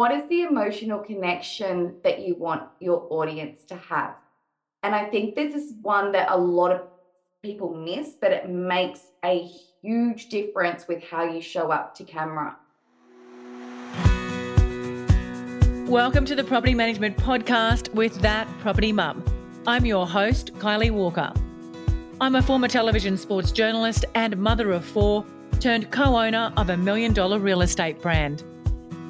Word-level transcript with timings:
what 0.00 0.12
is 0.12 0.26
the 0.30 0.44
emotional 0.44 0.98
connection 0.98 1.94
that 2.02 2.20
you 2.20 2.34
want 2.34 2.62
your 2.80 3.06
audience 3.10 3.64
to 3.64 3.76
have? 3.76 4.14
And 4.82 4.94
I 4.94 5.04
think 5.04 5.34
this 5.34 5.52
is 5.52 5.74
one 5.82 6.12
that 6.12 6.30
a 6.30 6.38
lot 6.38 6.72
of 6.72 6.80
people 7.42 7.74
miss, 7.74 8.14
but 8.18 8.32
it 8.32 8.48
makes 8.48 9.02
a 9.22 9.46
huge 9.82 10.30
difference 10.30 10.88
with 10.88 11.02
how 11.04 11.24
you 11.24 11.42
show 11.42 11.70
up 11.70 11.94
to 11.96 12.04
camera. 12.04 12.56
Welcome 15.86 16.24
to 16.24 16.34
the 16.34 16.44
Property 16.44 16.72
Management 16.72 17.18
Podcast 17.18 17.92
with 17.92 18.22
That 18.22 18.48
Property 18.60 18.92
Mum. 18.92 19.22
I'm 19.66 19.84
your 19.84 20.06
host, 20.06 20.54
Kylie 20.54 20.90
Walker. 20.90 21.30
I'm 22.22 22.36
a 22.36 22.42
former 22.42 22.68
television 22.68 23.18
sports 23.18 23.52
journalist 23.52 24.06
and 24.14 24.34
mother 24.38 24.72
of 24.72 24.82
four, 24.82 25.26
turned 25.60 25.90
co 25.90 26.18
owner 26.18 26.54
of 26.56 26.70
a 26.70 26.76
million 26.78 27.12
dollar 27.12 27.38
real 27.38 27.60
estate 27.60 28.00
brand. 28.00 28.42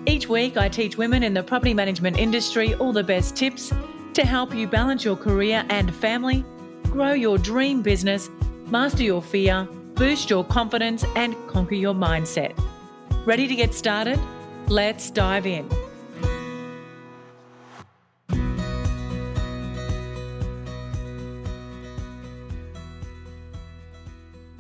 Each 0.06 0.26
week, 0.26 0.56
I 0.56 0.70
teach 0.70 0.96
women 0.96 1.22
in 1.22 1.34
the 1.34 1.42
property 1.42 1.74
management 1.74 2.18
industry 2.18 2.74
all 2.76 2.90
the 2.90 3.04
best 3.04 3.36
tips 3.36 3.70
to 4.14 4.24
help 4.24 4.54
you 4.54 4.66
balance 4.66 5.04
your 5.04 5.14
career 5.14 5.62
and 5.68 5.94
family, 5.94 6.42
grow 6.84 7.12
your 7.12 7.36
dream 7.36 7.82
business, 7.82 8.30
master 8.66 9.02
your 9.02 9.20
fear, 9.20 9.68
boost 9.94 10.30
your 10.30 10.42
confidence, 10.42 11.04
and 11.16 11.36
conquer 11.48 11.74
your 11.74 11.92
mindset. 11.92 12.58
Ready 13.26 13.46
to 13.46 13.54
get 13.54 13.74
started? 13.74 14.18
Let's 14.68 15.10
dive 15.10 15.46
in. 15.46 15.68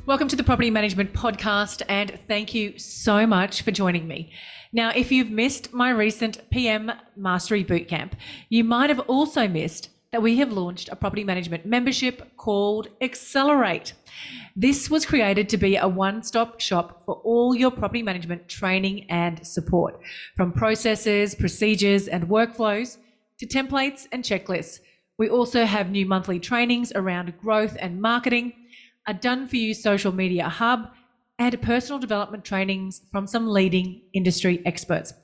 Welcome 0.04 0.28
to 0.28 0.36
the 0.36 0.44
Property 0.44 0.70
Management 0.70 1.14
Podcast, 1.14 1.82
and 1.88 2.18
thank 2.28 2.52
you 2.52 2.78
so 2.78 3.26
much 3.26 3.62
for 3.62 3.70
joining 3.70 4.06
me. 4.06 4.32
Now, 4.72 4.90
if 4.94 5.10
you've 5.10 5.30
missed 5.30 5.72
my 5.72 5.90
recent 5.90 6.48
PM 6.50 6.92
Mastery 7.16 7.64
Bootcamp, 7.64 8.12
you 8.48 8.62
might 8.62 8.88
have 8.88 9.00
also 9.00 9.48
missed 9.48 9.90
that 10.12 10.22
we 10.22 10.36
have 10.38 10.52
launched 10.52 10.88
a 10.88 10.96
property 10.96 11.24
management 11.24 11.66
membership 11.66 12.36
called 12.36 12.88
Accelerate. 13.00 13.94
This 14.54 14.88
was 14.88 15.04
created 15.04 15.48
to 15.48 15.56
be 15.56 15.76
a 15.76 15.88
one 15.88 16.22
stop 16.22 16.60
shop 16.60 17.02
for 17.04 17.16
all 17.24 17.54
your 17.54 17.72
property 17.72 18.02
management 18.02 18.48
training 18.48 19.10
and 19.10 19.44
support, 19.44 20.00
from 20.36 20.52
processes, 20.52 21.34
procedures, 21.34 22.06
and 22.06 22.28
workflows 22.28 22.98
to 23.38 23.46
templates 23.46 24.06
and 24.12 24.22
checklists. 24.22 24.80
We 25.18 25.28
also 25.28 25.64
have 25.64 25.90
new 25.90 26.06
monthly 26.06 26.38
trainings 26.38 26.92
around 26.92 27.36
growth 27.38 27.76
and 27.80 28.00
marketing, 28.00 28.52
a 29.06 29.14
done 29.14 29.48
for 29.48 29.56
you 29.56 29.74
social 29.74 30.12
media 30.12 30.48
hub, 30.48 30.90
and 31.40 31.60
personal 31.62 31.98
development 31.98 32.44
trainings 32.44 33.00
from 33.10 33.26
some 33.26 33.48
leading 33.48 34.02
industry 34.12 34.62
experts. 34.66 35.14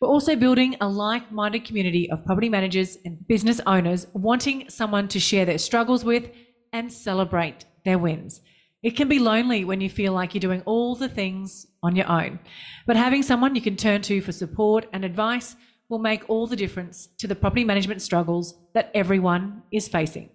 We're 0.00 0.08
also 0.08 0.34
building 0.34 0.76
a 0.80 0.88
like 0.88 1.30
minded 1.30 1.64
community 1.66 2.10
of 2.10 2.24
property 2.24 2.48
managers 2.48 2.96
and 3.04 3.26
business 3.28 3.60
owners 3.66 4.06
wanting 4.14 4.70
someone 4.70 5.08
to 5.08 5.20
share 5.20 5.44
their 5.44 5.58
struggles 5.58 6.04
with 6.04 6.30
and 6.72 6.90
celebrate 6.90 7.66
their 7.84 7.98
wins. 7.98 8.40
It 8.82 8.96
can 8.96 9.08
be 9.08 9.18
lonely 9.18 9.64
when 9.64 9.80
you 9.80 9.90
feel 9.90 10.12
like 10.12 10.32
you're 10.32 10.40
doing 10.40 10.62
all 10.64 10.94
the 10.94 11.08
things 11.08 11.66
on 11.82 11.96
your 11.96 12.08
own, 12.08 12.38
but 12.86 12.96
having 12.96 13.22
someone 13.22 13.54
you 13.54 13.60
can 13.60 13.76
turn 13.76 14.00
to 14.02 14.22
for 14.22 14.32
support 14.32 14.86
and 14.92 15.04
advice 15.04 15.54
will 15.90 15.98
make 15.98 16.28
all 16.30 16.46
the 16.46 16.56
difference 16.56 17.08
to 17.18 17.26
the 17.26 17.34
property 17.34 17.64
management 17.64 18.00
struggles 18.00 18.58
that 18.72 18.90
everyone 18.94 19.62
is 19.72 19.88
facing. 19.88 20.30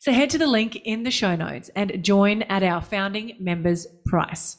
So 0.00 0.12
head 0.12 0.30
to 0.30 0.38
the 0.38 0.46
link 0.46 0.76
in 0.76 1.02
the 1.02 1.10
show 1.10 1.34
notes 1.34 1.70
and 1.74 2.04
join 2.04 2.42
at 2.42 2.62
our 2.62 2.80
founding 2.80 3.36
members 3.40 3.86
price. 4.06 4.58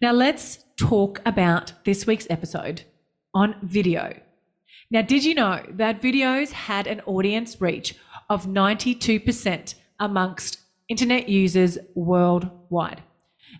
Now, 0.00 0.12
let's 0.12 0.64
talk 0.76 1.20
about 1.26 1.72
this 1.84 2.06
week's 2.06 2.26
episode 2.30 2.82
on 3.34 3.56
video. 3.62 4.18
Now, 4.90 5.02
did 5.02 5.24
you 5.24 5.34
know 5.34 5.62
that 5.70 6.00
videos 6.00 6.50
had 6.52 6.86
an 6.86 7.00
audience 7.02 7.60
reach 7.60 7.94
of 8.30 8.46
92% 8.46 9.74
amongst 10.00 10.60
internet 10.88 11.28
users 11.28 11.78
worldwide? 11.94 13.02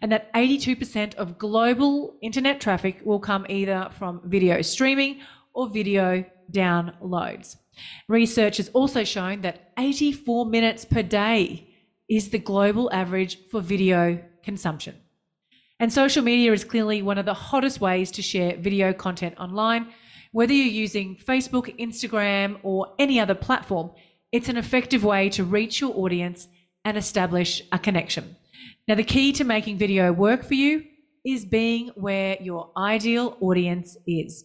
And 0.01 0.13
that 0.13 0.33
82% 0.35 1.15
of 1.17 1.39
global 1.39 2.15
internet 2.23 2.61
traffic 2.61 3.01
will 3.05 3.19
come 3.19 3.47
either 3.49 3.91
from 3.99 4.21
video 4.25 4.63
streaming 4.63 5.21
or 5.55 5.69
video 5.69 6.25
downloads. 6.53 7.57
Research 8.09 8.59
has 8.59 8.69
also 8.71 9.05
shown 9.05 9.41
that 9.43 9.73
84 9.79 10.47
minutes 10.47 10.85
per 10.85 11.03
day 11.03 11.69
is 12.09 12.31
the 12.31 12.39
global 12.39 12.91
average 12.93 13.39
for 13.51 13.61
video 13.61 14.23
consumption. 14.43 14.95
And 15.81 15.93
social 15.93 16.25
media 16.25 16.53
is 16.53 16.65
clearly 16.65 17.03
one 17.03 17.19
of 17.19 17.25
the 17.25 17.35
hottest 17.35 17.81
ways 17.81 18.11
to 18.13 18.23
share 18.23 18.57
video 18.57 18.93
content 18.93 19.37
online. 19.39 19.93
Whether 20.33 20.53
you're 20.53 20.67
using 20.67 21.17
Facebook, 21.17 21.79
Instagram, 21.79 22.59
or 22.65 22.95
any 22.99 23.21
other 23.21 23.37
platform, 23.37 23.93
it's 24.33 24.49
an 24.49 24.57
effective 24.57 25.05
way 25.05 25.29
to 25.31 25.45
reach 25.45 25.81
your 25.81 25.97
audience 25.97 26.49
and 26.85 26.97
establish 26.97 27.63
a 27.71 27.79
connection. 27.79 28.37
Now, 28.89 28.97
the 28.97 29.05
key 29.05 29.33
to 29.35 29.45
making 29.45 29.79
video 29.79 30.13
work 30.13 30.45
for 30.45 30.55
you 30.55 30.85
is 31.25 31.45
being 31.45 31.89
where 31.95 32.37
your 32.41 32.71
ideal 32.77 33.37
audience 33.41 33.97
is. 34.07 34.45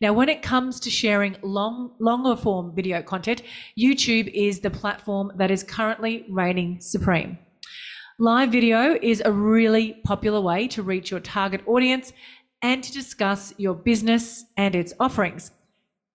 Now, 0.00 0.14
when 0.14 0.28
it 0.28 0.42
comes 0.42 0.80
to 0.80 0.90
sharing 0.90 1.36
long, 1.42 1.94
longer 1.98 2.36
form 2.36 2.74
video 2.74 3.02
content, 3.02 3.42
YouTube 3.78 4.30
is 4.32 4.60
the 4.60 4.70
platform 4.70 5.32
that 5.36 5.50
is 5.50 5.62
currently 5.62 6.24
reigning 6.30 6.80
supreme. 6.80 7.38
Live 8.22 8.52
video 8.52 8.98
is 9.00 9.22
a 9.24 9.32
really 9.32 9.94
popular 10.04 10.42
way 10.42 10.68
to 10.68 10.82
reach 10.82 11.10
your 11.10 11.20
target 11.20 11.62
audience 11.66 12.12
and 12.60 12.84
to 12.84 12.92
discuss 12.92 13.54
your 13.56 13.72
business 13.74 14.44
and 14.58 14.74
its 14.74 14.92
offerings. 15.00 15.52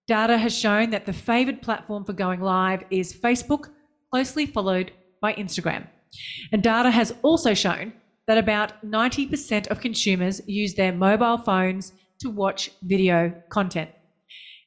Data 0.05 0.38
has 0.38 0.55
shown 0.55 0.91
that 0.91 1.07
the 1.07 1.13
favored 1.13 1.63
platform 1.63 2.05
for 2.05 2.13
going 2.13 2.41
live 2.41 2.83
is 2.91 3.11
Facebook, 3.11 3.69
closely 4.11 4.45
followed 4.45 4.91
by 5.19 5.33
Instagram. 5.33 5.88
And 6.51 6.61
data 6.61 6.91
has 6.91 7.16
also 7.23 7.55
shown 7.55 7.91
that 8.27 8.37
about 8.37 8.85
90% 8.85 9.66
of 9.69 9.81
consumers 9.81 10.41
use 10.45 10.75
their 10.75 10.93
mobile 10.93 11.39
phones 11.39 11.91
to 12.19 12.29
watch 12.29 12.69
video 12.83 13.33
content. 13.49 13.89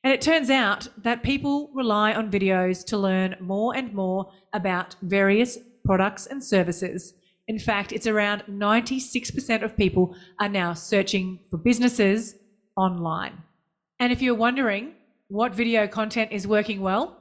And 0.02 0.12
it 0.12 0.20
turns 0.20 0.50
out 0.50 0.88
that 1.04 1.22
people 1.22 1.70
rely 1.72 2.14
on 2.14 2.32
videos 2.32 2.84
to 2.86 2.98
learn 2.98 3.36
more 3.38 3.76
and 3.76 3.94
more 3.94 4.32
about 4.52 4.96
various 5.02 5.56
products 5.84 6.26
and 6.26 6.42
services 6.42 7.14
in 7.48 7.58
fact, 7.58 7.92
it's 7.92 8.06
around 8.06 8.42
96% 8.48 9.62
of 9.62 9.76
people 9.76 10.14
are 10.38 10.50
now 10.50 10.74
searching 10.74 11.40
for 11.50 11.56
businesses 11.56 12.34
online. 12.76 13.42
And 13.98 14.12
if 14.12 14.20
you're 14.20 14.34
wondering 14.34 14.92
what 15.28 15.54
video 15.54 15.88
content 15.88 16.30
is 16.30 16.46
working 16.46 16.82
well, 16.82 17.16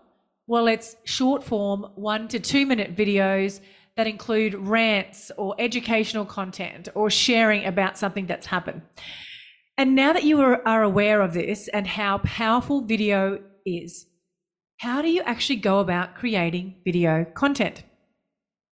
well, 0.45 0.67
it's 0.67 0.97
short 1.05 1.43
form 1.43 1.87
one 1.95 2.27
to 2.27 2.39
two 2.39 2.65
minute 2.65 2.95
videos 2.95 3.61
that 3.95 4.05
include 4.05 4.53
rants 4.53 5.31
or 5.37 5.55
educational 5.59 6.25
content 6.25 6.89
or 6.93 7.09
sharing 7.09 7.65
about 7.65 7.97
something 7.97 8.27
that's 8.27 8.45
happened. 8.45 8.81
And 9.77 9.95
now 9.95 10.11
that 10.11 10.23
you 10.23 10.41
are 10.41 10.83
aware 10.83 11.21
of 11.21 11.33
this 11.33 11.69
and 11.69 11.87
how 11.87 12.17
powerful 12.19 12.81
video 12.81 13.39
is, 13.65 14.07
how 14.79 15.01
do 15.01 15.09
you 15.09 15.21
actually 15.21 15.57
go 15.57 15.79
about 15.79 16.15
creating 16.15 16.75
video 16.83 17.25
content? 17.33 17.83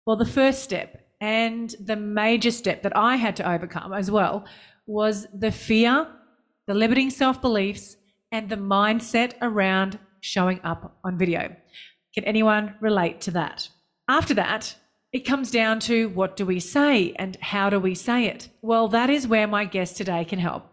Well, 0.05 0.17
the 0.17 0.27
first 0.27 0.63
step 0.63 1.04
and 1.25 1.75
the 1.81 1.97
major 1.97 2.51
step 2.51 2.83
that 2.83 2.95
I 2.95 3.17
had 3.17 3.35
to 3.37 3.51
overcome 3.51 3.95
as 3.95 4.11
well 4.11 4.45
was 4.87 5.27
the 5.33 5.51
fear, 5.51 6.07
the 6.67 6.75
limiting 6.75 7.09
self 7.09 7.41
beliefs, 7.41 7.97
and 8.31 8.51
the 8.51 8.59
mindset 8.59 9.33
around 9.41 9.99
showing 10.21 10.61
up 10.65 10.99
on 11.03 11.17
video. 11.17 11.57
Can 12.15 12.25
anyone 12.25 12.75
relate 12.83 13.23
to 13.23 13.31
that? 13.31 13.67
After 14.07 14.35
that, 14.35 14.77
it 15.15 15.25
comes 15.25 15.51
down 15.51 15.81
to 15.81 16.11
what 16.11 16.37
do 16.37 16.45
we 16.45 16.61
say 16.61 17.15
and 17.19 17.39
how 17.41 17.71
do 17.71 17.81
we 17.81 17.95
say 17.95 18.27
it? 18.27 18.51
Well, 18.61 18.89
that 18.89 19.09
is 19.09 19.27
where 19.27 19.47
my 19.47 19.65
guest 19.65 19.97
today 19.97 20.27
can 20.27 20.39
help. 20.39 20.65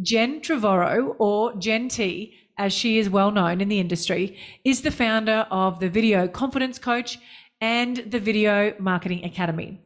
Jen 0.00 0.40
Trevorrow, 0.40 1.14
or 1.18 1.54
Jen 1.56 1.88
T, 1.88 2.34
as 2.56 2.72
she 2.72 2.96
is 2.96 3.10
well 3.10 3.30
known 3.30 3.60
in 3.60 3.68
the 3.68 3.80
industry, 3.80 4.38
is 4.64 4.80
the 4.80 4.90
founder 4.90 5.46
of 5.50 5.80
the 5.80 5.90
Video 5.90 6.26
Confidence 6.28 6.78
Coach 6.78 7.18
and 7.62 7.98
the 7.98 8.18
Video 8.18 8.74
Marketing 8.80 9.24
Academy. 9.24 9.80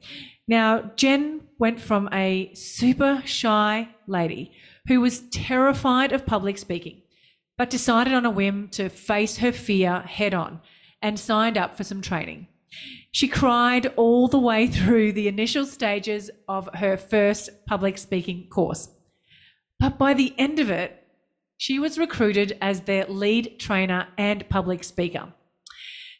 Now, 0.49 0.91
Jen 0.97 1.43
went 1.59 1.79
from 1.79 2.09
a 2.11 2.51
super 2.55 3.23
shy 3.27 3.91
lady 4.07 4.53
who 4.89 5.03
was 5.03 5.29
terrified 5.31 6.11
of 6.11 6.25
public 6.25 6.57
speaking, 6.57 7.03
but 7.59 7.69
decided 7.69 8.15
on 8.15 8.25
a 8.25 8.31
whim 8.31 8.69
to 8.69 8.89
face 8.89 9.37
her 9.39 9.53
fear 9.53 10.01
head 10.01 10.33
on 10.33 10.61
and 11.03 11.21
signed 11.21 11.59
up 11.59 11.77
for 11.77 11.85
some 11.85 12.01
training. 12.01 12.49
She 13.13 13.29
cried 13.29 13.87
all 13.97 14.27
the 14.27 14.39
way 14.39 14.67
through 14.67 15.13
the 15.13 15.29
initial 15.29 15.67
stages 15.67 16.31
of 16.49 16.71
her 16.75 16.97
first 16.97 17.51
public 17.67 17.99
speaking 17.99 18.49
course. 18.49 18.89
But 19.79 19.99
by 19.99 20.15
the 20.15 20.35
end 20.39 20.61
of 20.61 20.71
it, 20.71 21.03
she 21.59 21.79
was 21.79 21.99
recruited 21.99 22.57
as 22.63 22.81
their 22.81 23.05
lead 23.05 23.59
trainer 23.59 24.09
and 24.17 24.49
public 24.49 24.83
speaker. 24.83 25.33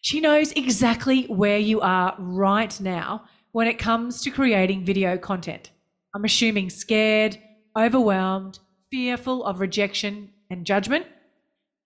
She 0.07 0.21
knows 0.21 0.53
exactly 0.53 1.25
where 1.25 1.59
you 1.59 1.81
are 1.81 2.15
right 2.17 2.81
now 2.81 3.25
when 3.51 3.67
it 3.67 3.77
comes 3.77 4.23
to 4.23 4.31
creating 4.31 4.85
video 4.85 5.19
content. 5.19 5.73
I'm 6.15 6.25
assuming 6.25 6.71
scared, 6.71 7.37
overwhelmed, 7.77 8.61
fearful 8.89 9.45
of 9.45 9.59
rejection, 9.59 10.31
and 10.49 10.65
judgment. 10.65 11.07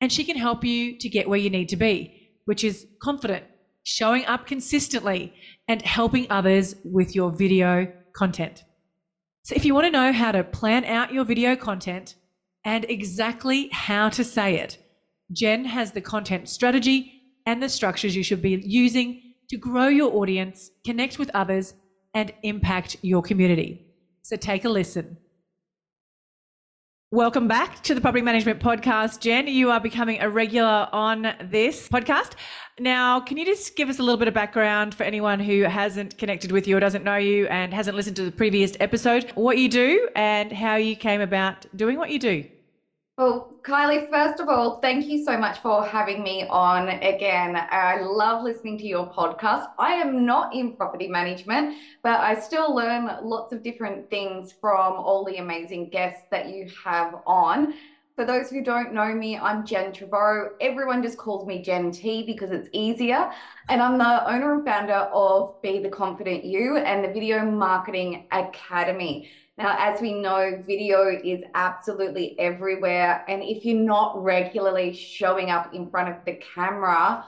And 0.03 0.13
she 0.13 0.25
can 0.25 0.37
help 0.37 0.65
you 0.65 0.99
to 0.99 1.09
get 1.09 1.31
where 1.31 1.39
you 1.39 1.49
need 1.49 1.71
to 1.71 1.77
be, 1.77 2.29
which 2.45 2.63
is 2.63 2.87
confident, 3.01 3.47
showing 3.85 4.27
up 4.27 4.47
consistently, 4.47 5.33
and 5.67 5.81
helping 5.81 6.27
others 6.29 6.75
with 6.85 7.15
your 7.15 7.31
video 7.31 7.91
content. 8.15 8.65
So, 9.45 9.55
if 9.55 9.65
you 9.65 9.73
want 9.73 9.87
to 9.87 9.91
know 9.91 10.13
how 10.13 10.33
to 10.33 10.45
plan 10.45 10.85
out 10.85 11.11
your 11.11 11.25
video 11.25 11.57
content 11.57 12.17
and 12.67 12.85
exactly 12.85 13.71
how 13.73 14.11
to 14.11 14.23
say 14.23 14.57
it, 14.57 14.77
Jen 15.33 15.65
has 15.65 15.93
the 15.93 16.03
content 16.03 16.51
strategy 16.51 17.20
and 17.47 17.63
the 17.63 17.69
structures 17.69 18.15
you 18.15 18.23
should 18.23 18.43
be 18.43 18.63
using 18.65 19.23
to 19.49 19.57
grow 19.57 19.89
your 19.89 20.15
audience, 20.15 20.71
connect 20.85 21.19
with 21.19 21.31
others, 21.35 21.75
and 22.15 22.33
impact 22.43 22.97
your 23.03 23.23
community. 23.23 23.87
So, 24.23 24.37
take 24.37 24.65
a 24.65 24.69
listen. 24.69 25.17
Welcome 27.13 27.49
back 27.49 27.83
to 27.83 27.95
the 27.97 28.01
Property 28.01 28.23
Management 28.23 28.61
Podcast. 28.61 29.19
Jen, 29.19 29.49
you 29.49 29.73
are 29.73 29.81
becoming 29.81 30.21
a 30.21 30.31
regular 30.31 30.89
on 30.93 31.35
this 31.43 31.89
podcast. 31.89 32.35
Now, 32.79 33.19
can 33.19 33.37
you 33.37 33.45
just 33.45 33.75
give 33.75 33.89
us 33.89 33.99
a 33.99 34.03
little 34.05 34.17
bit 34.17 34.29
of 34.29 34.35
background 34.35 34.95
for 34.95 35.03
anyone 35.03 35.41
who 35.41 35.63
hasn't 35.63 36.19
connected 36.19 36.53
with 36.53 36.69
you 36.69 36.77
or 36.77 36.81
doesn't 36.81 37.03
know 37.03 37.17
you 37.17 37.49
and 37.49 37.75
hasn't 37.75 37.97
listened 37.97 38.15
to 38.15 38.25
the 38.25 38.31
previous 38.31 38.77
episode, 38.79 39.33
what 39.35 39.59
you 39.59 39.69
do 39.69 40.09
and 40.15 40.53
how 40.53 40.77
you 40.77 40.95
came 40.95 41.21
about 41.21 41.67
doing 41.75 41.99
what 41.99 42.11
you 42.11 42.21
do? 42.21 42.45
Well, 43.21 43.53
Kylie, 43.61 44.09
first 44.09 44.41
of 44.41 44.49
all, 44.49 44.81
thank 44.81 45.05
you 45.05 45.23
so 45.23 45.37
much 45.37 45.59
for 45.59 45.85
having 45.85 46.23
me 46.23 46.47
on 46.49 46.89
again. 46.89 47.55
I 47.55 48.01
love 48.01 48.43
listening 48.43 48.79
to 48.79 48.87
your 48.87 49.13
podcast. 49.13 49.67
I 49.79 49.93
am 49.93 50.25
not 50.25 50.55
in 50.55 50.75
property 50.75 51.07
management, 51.07 51.77
but 52.03 52.19
I 52.19 52.41
still 52.41 52.75
learn 52.75 53.11
lots 53.23 53.53
of 53.53 53.63
different 53.63 54.09
things 54.09 54.55
from 54.59 54.95
all 54.95 55.27
the 55.27 55.37
amazing 55.37 55.91
guests 55.91 56.23
that 56.31 56.49
you 56.49 56.67
have 56.83 57.17
on. 57.27 57.75
For 58.17 58.25
those 58.25 58.49
who 58.49 58.65
don't 58.65 58.95
know 58.95 59.15
me, 59.15 59.37
I'm 59.37 59.67
Jen 59.67 59.93
Trevorrow. 59.93 60.53
Everyone 60.63 61.03
just 61.03 61.19
calls 61.19 61.47
me 61.47 61.61
Jen 61.61 61.91
T 61.91 62.23
because 62.23 62.51
it's 62.51 62.71
easier. 62.73 63.31
And 63.69 63.83
I'm 63.83 63.99
the 63.99 64.31
owner 64.31 64.55
and 64.55 64.65
founder 64.65 65.11
of 65.13 65.61
Be 65.61 65.79
the 65.79 65.91
Confident 65.91 66.43
You 66.43 66.79
and 66.79 67.05
the 67.05 67.13
Video 67.13 67.45
Marketing 67.45 68.29
Academy. 68.33 69.29
Now, 69.61 69.77
as 69.79 70.01
we 70.01 70.15
know, 70.15 70.63
video 70.67 71.21
is 71.23 71.43
absolutely 71.53 72.35
everywhere. 72.39 73.27
And 73.29 73.43
if 73.43 73.63
you're 73.63 73.77
not 73.77 74.17
regularly 74.23 74.95
showing 74.95 75.51
up 75.51 75.75
in 75.75 75.91
front 75.91 76.09
of 76.09 76.25
the 76.25 76.41
camera, 76.55 77.27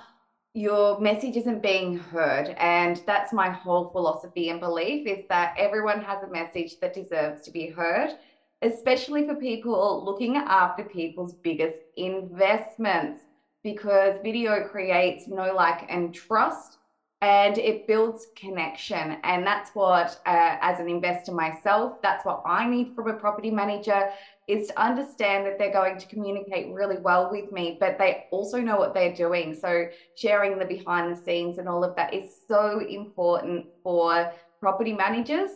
your 0.55 0.99
message 0.99 1.37
isn't 1.37 1.63
being 1.63 1.99
heard. 1.99 2.55
And 2.57 3.03
that's 3.07 3.35
my 3.35 3.51
whole 3.51 3.91
philosophy 3.91 4.49
and 4.49 4.61
belief 4.61 5.07
is 5.07 5.27
that 5.29 5.55
everyone 5.59 6.01
has 6.01 6.23
a 6.23 6.33
message 6.33 6.81
that 6.81 6.95
deserves 6.95 7.43
to 7.43 7.51
be 7.51 7.67
heard, 7.67 8.17
especially 8.63 9.27
for 9.27 9.35
people 9.35 10.03
looking 10.03 10.37
after 10.37 10.85
people's 10.85 11.35
biggest 11.35 11.77
investments, 11.99 13.25
because 13.63 14.17
video 14.23 14.67
creates 14.67 15.29
know 15.29 15.55
like, 15.55 15.85
and 15.91 16.15
trust 16.15 16.79
and 17.23 17.57
it 17.57 17.87
builds 17.87 18.27
connection. 18.35 19.17
And 19.23 19.47
that's 19.47 19.71
what, 19.75 20.21
uh, 20.27 20.57
as 20.61 20.81
an 20.81 20.89
investor 20.89 21.31
myself, 21.31 22.03
that's 22.03 22.25
what 22.25 22.43
I 22.45 22.69
need 22.69 22.97
from 22.97 23.09
a 23.09 23.15
property 23.15 23.51
manager 23.51 24.11
is 24.49 24.67
to 24.67 24.83
understand 24.83 25.47
that 25.47 25.57
they're 25.57 25.73
going 25.73 25.99
to 25.99 26.07
communicate 26.09 26.75
really 26.75 26.99
well 26.99 27.31
with 27.31 27.53
me, 27.53 27.77
but 27.79 27.97
they 27.97 28.27
also 28.33 28.61
know 28.61 28.77
what 28.77 28.93
they're 28.93 29.15
doing. 29.15 29.55
So 29.55 29.87
sharing 30.17 30.59
the 30.59 30.65
behind 30.65 31.17
the 31.17 31.23
scenes 31.23 31.59
and 31.59 31.69
all 31.69 31.85
of 31.85 31.95
that 31.95 32.13
is 32.13 32.39
so 32.49 32.81
important 32.81 33.67
for 33.85 34.33
property 34.59 34.93
managers. 34.93 35.51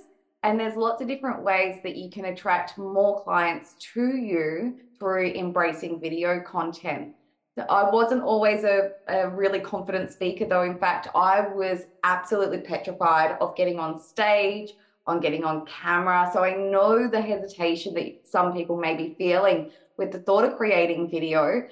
And 0.45 0.61
there's 0.61 0.77
lots 0.77 1.03
of 1.03 1.09
different 1.09 1.43
ways 1.43 1.81
that 1.83 1.97
you 1.97 2.11
can 2.11 2.27
attract 2.27 2.79
more 2.79 3.25
clients 3.25 3.75
to 3.95 4.17
you 4.17 4.77
through 5.01 5.33
embracing 5.33 6.01
video 6.01 6.41
content. 6.41 7.13
I 7.57 7.89
wasn't 7.91 8.23
always 8.23 8.65
a, 8.65 8.93
a, 9.09 9.31
really 9.31 9.61
confident 9.61 10.13
speaker, 10.13 10.45
though. 10.45 10.63
In 10.63 10.77
fact, 10.77 11.09
I 11.15 11.49
was 11.49 11.87
absolutely 12.05 12.59
petrified 12.59 13.39
of 13.41 13.57
getting 13.57 13.79
on 13.79 13.99
stage, 13.99 14.75
on 15.07 15.21
getting 15.21 15.45
on 15.45 15.65
camera. 15.65 16.29
So 16.33 16.45
I 16.45 16.55
know 16.55 17.09
the 17.09 17.21
hesitation 17.21 17.95
that 17.95 18.27
some 18.27 18.53
people 18.53 18.77
may 18.77 18.95
be 18.95 19.15
feeling 19.17 19.71
with 19.97 20.13
the 20.13 20.19
thought 20.19 20.45
of 20.45 20.57
creating 20.57 21.11
video. 21.11 21.67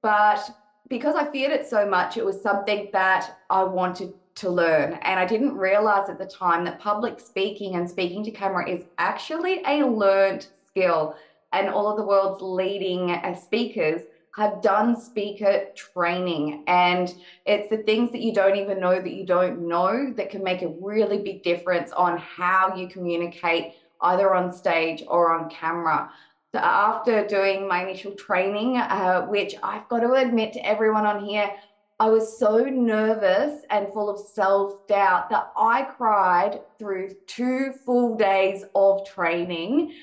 But 0.00 0.40
because 0.88 1.16
I 1.16 1.30
feared 1.30 1.52
it 1.52 1.66
so 1.66 1.86
much, 1.86 2.16
it 2.16 2.24
was 2.24 2.40
something 2.40 2.88
that 2.92 3.38
I 3.50 3.62
wanted 3.62 4.14
to 4.36 4.48
learn. 4.48 4.94
And 5.02 5.20
I 5.20 5.26
didn't 5.26 5.54
realize 5.54 6.08
at 6.08 6.18
the 6.18 6.26
time 6.26 6.64
that 6.64 6.78
public 6.78 7.20
speaking 7.20 7.74
and 7.74 7.88
speaking 7.88 8.24
to 8.24 8.30
camera 8.30 8.68
is 8.68 8.84
actually 8.96 9.62
a 9.66 9.84
learned 9.84 10.46
skill. 10.66 11.14
And 11.52 11.68
all 11.68 11.90
of 11.90 11.96
the 11.98 12.04
world's 12.04 12.40
leading 12.40 13.10
uh, 13.10 13.34
speakers 13.34 14.02
have 14.36 14.60
done 14.60 15.00
speaker 15.00 15.64
training 15.74 16.62
and 16.66 17.14
it's 17.46 17.70
the 17.70 17.78
things 17.78 18.12
that 18.12 18.20
you 18.20 18.34
don't 18.34 18.56
even 18.56 18.78
know 18.78 19.00
that 19.00 19.12
you 19.12 19.24
don't 19.24 19.66
know 19.66 20.12
that 20.14 20.28
can 20.28 20.44
make 20.44 20.60
a 20.60 20.68
really 20.80 21.18
big 21.18 21.42
difference 21.42 21.90
on 21.92 22.18
how 22.18 22.74
you 22.76 22.86
communicate 22.86 23.72
either 24.02 24.34
on 24.34 24.52
stage 24.52 25.02
or 25.08 25.32
on 25.32 25.48
camera 25.48 26.10
so 26.52 26.58
after 26.58 27.26
doing 27.26 27.66
my 27.66 27.82
initial 27.82 28.12
training 28.12 28.76
uh, 28.76 29.22
which 29.22 29.54
i've 29.62 29.88
got 29.88 30.00
to 30.00 30.12
admit 30.12 30.52
to 30.52 30.66
everyone 30.66 31.06
on 31.06 31.24
here 31.24 31.50
I 31.98 32.10
was 32.10 32.38
so 32.38 32.58
nervous 32.58 33.62
and 33.70 33.90
full 33.94 34.10
of 34.10 34.18
self 34.18 34.86
doubt 34.86 35.30
that 35.30 35.50
I 35.56 35.84
cried 35.84 36.60
through 36.78 37.14
two 37.26 37.72
full 37.86 38.16
days 38.16 38.64
of 38.74 39.06
training. 39.06 39.94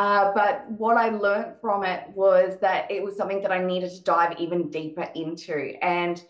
Uh, 0.00 0.32
but 0.34 0.64
what 0.78 0.96
I 0.96 1.10
learned 1.10 1.56
from 1.60 1.84
it 1.84 2.08
was 2.14 2.56
that 2.62 2.90
it 2.90 3.02
was 3.02 3.18
something 3.18 3.42
that 3.42 3.52
I 3.52 3.62
needed 3.62 3.90
to 3.90 4.02
dive 4.02 4.34
even 4.38 4.70
deeper 4.70 5.06
into. 5.14 5.74
And 5.84 6.24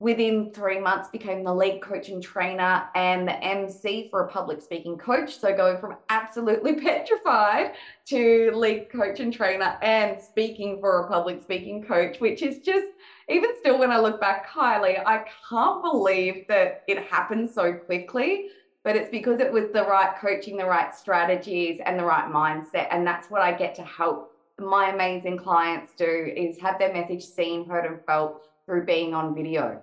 within 0.00 0.50
three 0.52 0.80
months 0.80 1.08
became 1.08 1.44
the 1.44 1.54
lead 1.54 1.80
coach 1.80 2.08
and 2.08 2.20
trainer 2.20 2.88
and 2.96 3.28
the 3.28 3.44
MC 3.44 4.08
for 4.10 4.24
a 4.24 4.28
public 4.28 4.60
speaking 4.60 4.98
coach. 4.98 5.38
So 5.38 5.56
going 5.56 5.78
from 5.78 5.94
absolutely 6.08 6.74
petrified 6.80 7.74
to 8.06 8.50
lead 8.56 8.90
coach 8.90 9.20
and 9.20 9.32
trainer 9.32 9.78
and 9.82 10.20
speaking 10.20 10.80
for 10.80 11.04
a 11.04 11.08
public 11.08 11.40
speaking 11.40 11.84
coach, 11.84 12.18
which 12.18 12.42
is 12.42 12.58
just 12.58 12.88
even 13.28 13.50
still 13.60 13.78
when 13.78 13.92
I 13.92 14.00
look 14.00 14.20
back, 14.20 14.50
Kylie, 14.50 15.00
I 15.06 15.26
can't 15.48 15.80
believe 15.80 16.48
that 16.48 16.82
it 16.88 16.98
happened 17.04 17.50
so 17.50 17.72
quickly 17.72 18.48
but 18.84 18.96
it's 18.96 19.10
because 19.10 19.40
it 19.40 19.52
was 19.52 19.66
the 19.72 19.84
right 19.84 20.16
coaching, 20.20 20.56
the 20.56 20.66
right 20.66 20.94
strategies, 20.94 21.80
and 21.84 21.98
the 21.98 22.04
right 22.04 22.30
mindset. 22.30 22.88
And 22.90 23.06
that's 23.06 23.30
what 23.30 23.42
I 23.42 23.52
get 23.52 23.74
to 23.76 23.82
help 23.82 24.32
my 24.58 24.90
amazing 24.90 25.38
clients 25.38 25.92
do 25.96 26.32
is 26.36 26.58
have 26.60 26.78
their 26.78 26.92
message 26.92 27.24
seen, 27.24 27.66
heard, 27.68 27.84
and 27.84 28.04
felt 28.04 28.48
through 28.66 28.84
being 28.84 29.14
on 29.14 29.34
video. 29.34 29.80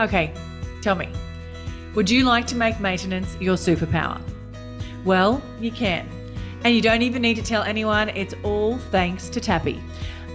Okay, 0.00 0.32
tell 0.82 0.94
me, 0.94 1.08
would 1.94 2.08
you 2.08 2.24
like 2.24 2.46
to 2.48 2.56
make 2.56 2.80
maintenance 2.80 3.36
your 3.38 3.56
superpower? 3.56 4.20
Well, 5.04 5.42
you 5.60 5.70
can. 5.70 6.08
And 6.64 6.74
you 6.74 6.82
don't 6.82 7.02
even 7.02 7.22
need 7.22 7.36
to 7.36 7.42
tell 7.42 7.62
anyone, 7.62 8.10
it's 8.10 8.34
all 8.42 8.78
thanks 8.78 9.28
to 9.30 9.40
Tapi, 9.40 9.80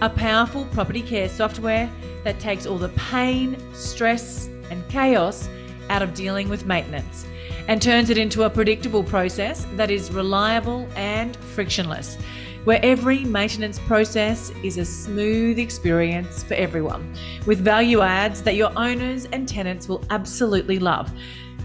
a 0.02 0.10
powerful 0.10 0.66
property 0.66 1.00
care 1.00 1.28
software 1.28 1.90
that 2.24 2.38
takes 2.38 2.66
all 2.66 2.76
the 2.76 2.90
pain, 2.90 3.56
stress, 3.72 4.48
and 4.70 4.86
chaos 4.88 5.48
out 5.88 6.02
of 6.02 6.12
dealing 6.12 6.48
with 6.48 6.66
maintenance 6.66 7.24
and 7.68 7.80
turns 7.80 8.10
it 8.10 8.18
into 8.18 8.44
a 8.44 8.50
predictable 8.50 9.02
process 9.02 9.66
that 9.74 9.90
is 9.90 10.12
reliable 10.12 10.88
and 10.96 11.36
frictionless, 11.36 12.16
where 12.64 12.80
every 12.82 13.24
maintenance 13.24 13.78
process 13.80 14.50
is 14.62 14.78
a 14.78 14.84
smooth 14.84 15.58
experience 15.58 16.42
for 16.42 16.54
everyone, 16.54 17.14
with 17.46 17.58
value 17.58 18.02
adds 18.02 18.42
that 18.42 18.54
your 18.54 18.70
owners 18.76 19.24
and 19.26 19.48
tenants 19.48 19.88
will 19.88 20.04
absolutely 20.10 20.78
love. 20.78 21.10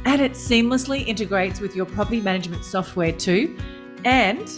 And 0.06 0.22
it 0.22 0.34
seamlessly 0.34 1.06
integrates 1.06 1.60
with 1.60 1.76
your 1.76 1.86
property 1.86 2.22
management 2.22 2.64
software 2.64 3.12
too. 3.12 3.56
And 4.06 4.50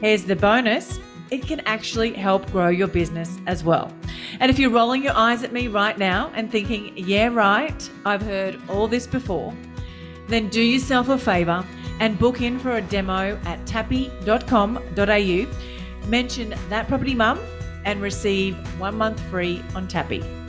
here's 0.00 0.24
the 0.24 0.36
bonus 0.36 0.98
it 1.32 1.46
can 1.46 1.60
actually 1.60 2.12
help 2.12 2.48
grow 2.52 2.68
your 2.68 2.86
business 2.86 3.38
as 3.46 3.64
well. 3.64 3.90
And 4.38 4.50
if 4.50 4.58
you're 4.58 4.70
rolling 4.70 5.02
your 5.02 5.16
eyes 5.16 5.42
at 5.42 5.50
me 5.50 5.66
right 5.66 5.96
now 5.96 6.30
and 6.34 6.52
thinking, 6.52 6.92
yeah, 6.94 7.28
right, 7.28 7.90
I've 8.04 8.20
heard 8.20 8.60
all 8.68 8.86
this 8.86 9.06
before, 9.06 9.54
then 10.28 10.50
do 10.50 10.60
yourself 10.60 11.08
a 11.08 11.16
favor 11.16 11.64
and 12.00 12.18
book 12.18 12.42
in 12.42 12.58
for 12.58 12.72
a 12.72 12.82
demo 12.82 13.40
at 13.46 13.66
tapi.com.au. 13.66 15.46
Mention 16.08 16.54
that 16.68 16.86
property 16.86 17.14
mum 17.14 17.40
and 17.86 18.02
receive 18.02 18.54
one 18.78 18.98
month 18.98 19.18
free 19.30 19.64
on 19.74 19.88
Tapi. 19.88 20.41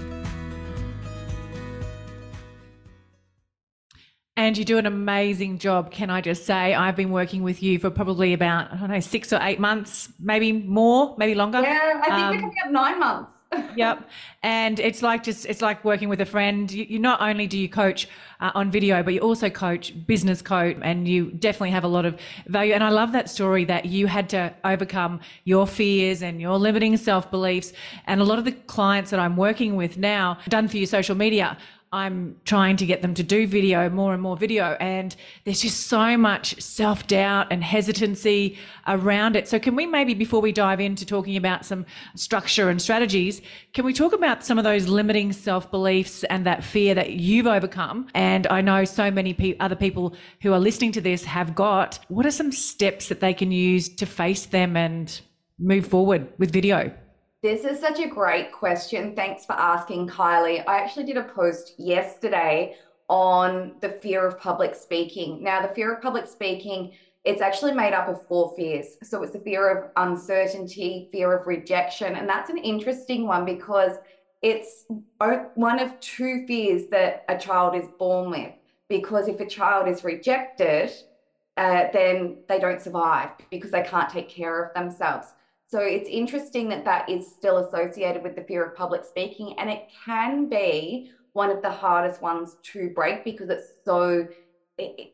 And 4.35 4.57
you 4.57 4.65
do 4.65 4.79
an 4.79 4.87
amazing 4.87 5.59
job, 5.59 5.91
can 5.91 6.09
I 6.09 6.19
just 6.19 6.45
say? 6.45 6.73
I've 6.73 6.95
been 6.95 7.11
working 7.11 7.43
with 7.43 7.61
you 7.61 7.77
for 7.77 7.91
probably 7.91 8.33
about, 8.33 8.73
I 8.73 8.77
don't 8.77 8.89
know, 8.89 8.99
six 8.99 9.31
or 9.31 9.39
eight 9.43 9.59
months, 9.59 10.09
maybe 10.19 10.51
more, 10.51 11.13
maybe 11.19 11.35
longer. 11.35 11.61
Yeah, 11.61 12.01
I 12.01 12.05
think 12.05 12.13
um, 12.13 12.29
we're 12.31 12.41
coming 12.41 12.55
up 12.65 12.71
nine 12.71 12.99
months. 12.99 13.31
yep. 13.75 14.09
And 14.41 14.79
it's 14.79 15.01
like 15.01 15.23
just 15.23 15.45
it's 15.45 15.61
like 15.61 15.85
working 15.85 16.09
with 16.09 16.19
a 16.21 16.25
friend. 16.25 16.71
You, 16.71 16.85
you 16.89 16.99
not 16.99 17.21
only 17.21 17.47
do 17.47 17.57
you 17.57 17.69
coach 17.69 18.07
uh, 18.39 18.51
on 18.55 18.71
video, 18.71 19.03
but 19.03 19.13
you 19.13 19.19
also 19.19 19.49
coach 19.49 19.93
business 20.05 20.41
coach, 20.41 20.77
and 20.81 21.07
you 21.07 21.31
definitely 21.31 21.71
have 21.71 21.83
a 21.83 21.87
lot 21.87 22.05
of 22.05 22.19
value. 22.47 22.73
And 22.73 22.83
I 22.83 22.89
love 22.89 23.11
that 23.11 23.29
story 23.29 23.65
that 23.65 23.85
you 23.85 24.07
had 24.07 24.29
to 24.29 24.53
overcome 24.63 25.19
your 25.43 25.67
fears 25.67 26.21
and 26.21 26.41
your 26.41 26.57
limiting 26.57 26.97
self 26.97 27.29
beliefs. 27.29 27.73
And 28.05 28.21
a 28.21 28.23
lot 28.23 28.39
of 28.39 28.45
the 28.45 28.51
clients 28.51 29.11
that 29.11 29.19
I'm 29.19 29.37
working 29.37 29.75
with 29.75 29.97
now, 29.97 30.39
done 30.49 30.67
for 30.67 30.77
your 30.77 30.87
social 30.87 31.15
media, 31.15 31.57
I'm 31.93 32.37
trying 32.43 32.75
to 32.77 32.87
get 32.87 33.03
them 33.03 33.13
to 33.13 33.21
do 33.21 33.45
video, 33.45 33.87
more 33.87 34.13
and 34.13 34.21
more 34.21 34.35
video. 34.35 34.75
And 34.79 35.15
there's 35.43 35.61
just 35.61 35.85
so 35.87 36.17
much 36.17 36.59
self 36.59 37.05
doubt 37.05 37.47
and 37.51 37.63
hesitancy 37.63 38.57
around 38.87 39.35
it. 39.35 39.47
So, 39.47 39.59
can 39.59 39.75
we 39.75 39.85
maybe, 39.85 40.15
before 40.15 40.41
we 40.41 40.51
dive 40.51 40.79
into 40.79 41.05
talking 41.05 41.37
about 41.37 41.65
some 41.65 41.85
structure 42.15 42.69
and 42.69 42.81
strategies, 42.81 43.43
can 43.73 43.85
we 43.85 43.93
talk 43.93 44.11
about 44.11 44.43
some 44.43 44.57
of 44.57 44.63
those 44.63 44.87
limiting 44.87 45.31
self 45.31 45.69
beliefs 45.69 46.23
and 46.25 46.47
that 46.47 46.63
fear 46.63 46.95
that 46.95 47.11
you've 47.11 47.45
overcome? 47.45 48.07
And 48.15 48.47
I 48.47 48.61
know 48.61 48.85
so 48.85 49.11
many 49.11 49.35
pe- 49.35 49.57
other 49.59 49.75
people 49.75 50.15
who 50.41 50.51
are 50.51 50.59
listening 50.59 50.93
to 50.93 51.01
this 51.01 51.23
have 51.25 51.53
got. 51.53 51.99
What 52.07 52.25
are 52.25 52.31
some 52.31 52.51
steps 52.51 53.07
that 53.09 53.19
they 53.19 53.35
can 53.35 53.51
use 53.51 53.87
to 53.97 54.07
face 54.07 54.47
them 54.47 54.75
and 54.75 55.21
move 55.59 55.85
forward 55.85 56.33
with 56.39 56.51
video? 56.51 56.91
This 57.43 57.65
is 57.65 57.77
such 57.77 57.99
a 57.99 58.07
great 58.07 58.53
question. 58.53 59.17
Thanks 59.17 59.45
for 59.45 59.51
asking, 59.51 60.07
Kylie. 60.07 60.63
I 60.65 60.79
actually 60.79 61.03
did 61.03 61.17
a 61.17 61.25
post 61.25 61.73
yesterday 61.77 62.77
on 63.09 63.75
the 63.81 63.89
fear 63.89 64.25
of 64.25 64.39
public 64.39 64.73
speaking. 64.73 65.43
Now, 65.43 65.61
the 65.61 65.75
fear 65.75 65.93
of 65.93 66.01
public 66.01 66.25
speaking, 66.25 66.93
it's 67.25 67.41
actually 67.41 67.73
made 67.73 67.91
up 67.91 68.07
of 68.07 68.25
four 68.27 68.53
fears. 68.55 68.95
So 69.03 69.23
it's 69.23 69.33
the 69.33 69.41
fear 69.41 69.69
of 69.69 69.91
uncertainty, 69.97 71.09
fear 71.11 71.37
of 71.37 71.45
rejection. 71.45 72.15
And 72.15 72.29
that's 72.29 72.49
an 72.49 72.59
interesting 72.59 73.27
one 73.27 73.43
because 73.43 73.97
it's 74.41 74.85
one 75.17 75.79
of 75.79 75.99
two 75.99 76.47
fears 76.47 76.87
that 76.91 77.25
a 77.27 77.37
child 77.37 77.75
is 77.75 77.89
born 77.99 78.31
with. 78.31 78.53
Because 78.87 79.27
if 79.27 79.41
a 79.41 79.45
child 79.45 79.89
is 79.89 80.05
rejected, 80.05 80.91
uh, 81.57 81.87
then 81.91 82.37
they 82.47 82.57
don't 82.57 82.81
survive 82.81 83.31
because 83.51 83.71
they 83.71 83.83
can't 83.83 84.09
take 84.09 84.29
care 84.29 84.63
of 84.63 84.73
themselves. 84.73 85.33
So 85.73 85.79
it's 85.79 86.07
interesting 86.07 86.69
that 86.69 86.85
that 86.85 87.09
is 87.09 87.25
still 87.25 87.57
associated 87.57 88.21
with 88.21 88.35
the 88.35 88.43
fear 88.43 88.63
of 88.63 88.75
public 88.75 89.03
speaking, 89.03 89.57
and 89.57 89.71
it 89.71 89.87
can 90.05 90.47
be 90.47 91.09
one 91.31 91.49
of 91.49 91.63
the 91.63 91.71
hardest 91.71 92.21
ones 92.21 92.57
to 92.73 92.91
break 92.91 93.23
because 93.23 93.49
it's 93.49 93.69
so 93.83 94.27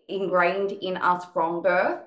ingrained 0.09 0.73
in 0.73 0.97
us 0.97 1.23
from 1.33 1.61
birth. 1.61 2.01